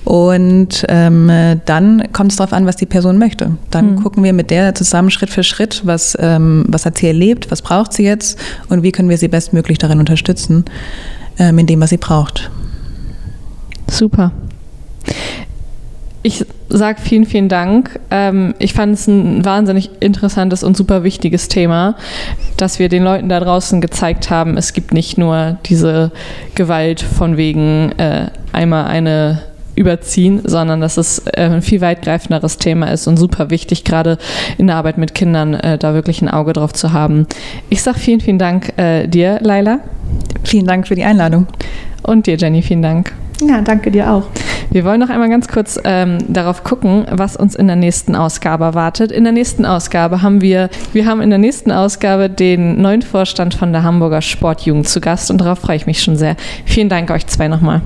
Und 0.04 0.84
ähm, 0.88 1.30
dann 1.66 2.12
kommt 2.12 2.30
es 2.30 2.36
darauf 2.36 2.52
an, 2.52 2.66
was 2.66 2.76
die 2.76 2.86
Person 2.86 3.18
möchte. 3.18 3.56
Dann 3.70 3.92
mhm. 3.92 4.02
gucken 4.02 4.22
wir 4.22 4.32
mit 4.32 4.50
der 4.50 4.74
zusammen 4.74 5.10
Schritt 5.10 5.30
für 5.30 5.42
Schritt, 5.42 5.82
was, 5.84 6.16
ähm, 6.20 6.64
was 6.68 6.86
hat 6.86 6.98
sie 6.98 7.08
erlebt, 7.08 7.50
was 7.50 7.60
braucht 7.60 7.92
sie 7.92 8.04
jetzt 8.04 8.38
und 8.68 8.82
wie 8.82 8.92
können 8.92 9.08
wir 9.08 9.18
sie 9.18 9.28
bestmöglich 9.28 9.78
darin 9.78 9.98
unterstützen, 9.98 10.64
ähm, 11.38 11.58
in 11.58 11.66
dem, 11.66 11.80
was 11.80 11.90
sie 11.90 11.98
braucht. 11.98 12.50
Super. 13.90 14.32
Ich 16.22 16.46
sage 16.76 17.00
vielen, 17.00 17.24
vielen 17.24 17.48
Dank. 17.48 18.00
Ähm, 18.10 18.54
ich 18.58 18.74
fand 18.74 18.94
es 18.94 19.06
ein 19.06 19.44
wahnsinnig 19.44 19.90
interessantes 20.00 20.62
und 20.62 20.76
super 20.76 21.04
wichtiges 21.04 21.48
Thema, 21.48 21.96
dass 22.56 22.78
wir 22.78 22.88
den 22.88 23.04
Leuten 23.04 23.28
da 23.28 23.40
draußen 23.40 23.80
gezeigt 23.80 24.30
haben, 24.30 24.56
es 24.56 24.72
gibt 24.72 24.92
nicht 24.92 25.18
nur 25.18 25.58
diese 25.66 26.10
Gewalt 26.54 27.00
von 27.00 27.36
wegen 27.36 27.92
äh, 27.98 28.28
einmal 28.52 28.86
eine 28.86 29.42
überziehen, 29.76 30.42
sondern 30.44 30.80
dass 30.80 30.96
es 30.96 31.18
äh, 31.26 31.42
ein 31.42 31.62
viel 31.62 31.80
weitgreifenderes 31.80 32.58
Thema 32.58 32.86
ist 32.92 33.06
und 33.06 33.16
super 33.16 33.50
wichtig, 33.50 33.84
gerade 33.84 34.18
in 34.58 34.68
der 34.68 34.76
Arbeit 34.76 34.98
mit 34.98 35.14
Kindern 35.14 35.54
äh, 35.54 35.78
da 35.78 35.94
wirklich 35.94 36.22
ein 36.22 36.28
Auge 36.28 36.52
drauf 36.52 36.72
zu 36.72 36.92
haben. 36.92 37.26
Ich 37.70 37.82
sage 37.82 37.98
vielen, 37.98 38.20
vielen 38.20 38.38
Dank 38.38 38.72
äh, 38.78 39.06
dir, 39.06 39.38
Laila. 39.42 39.80
Vielen 40.44 40.66
Dank 40.66 40.86
für 40.86 40.94
die 40.94 41.04
Einladung. 41.04 41.46
Und 42.02 42.26
dir, 42.26 42.36
Jenny, 42.36 42.62
vielen 42.62 42.82
Dank. 42.82 43.12
Ja, 43.40 43.60
danke 43.60 43.90
dir 43.90 44.12
auch. 44.12 44.24
Wir 44.70 44.84
wollen 44.84 45.00
noch 45.00 45.08
einmal 45.08 45.28
ganz 45.28 45.48
kurz 45.48 45.78
ähm, 45.84 46.18
darauf 46.28 46.64
gucken, 46.64 47.06
was 47.10 47.36
uns 47.36 47.54
in 47.54 47.66
der 47.66 47.76
nächsten 47.76 48.16
Ausgabe 48.16 48.64
erwartet. 48.64 49.12
In 49.12 49.24
der 49.24 49.32
nächsten 49.32 49.64
Ausgabe 49.64 50.22
haben 50.22 50.40
wir, 50.40 50.70
wir 50.92 51.06
haben 51.06 51.20
in 51.20 51.30
der 51.30 51.38
nächsten 51.38 51.70
Ausgabe 51.70 52.30
den 52.30 52.80
neuen 52.80 53.02
Vorstand 53.02 53.54
von 53.54 53.72
der 53.72 53.82
Hamburger 53.82 54.22
Sportjugend 54.22 54.88
zu 54.88 55.00
Gast 55.00 55.30
und 55.30 55.40
darauf 55.40 55.60
freue 55.60 55.76
ich 55.76 55.86
mich 55.86 56.02
schon 56.02 56.16
sehr. 56.16 56.36
Vielen 56.64 56.88
Dank 56.88 57.10
euch 57.10 57.26
zwei 57.26 57.48
nochmal. 57.48 57.82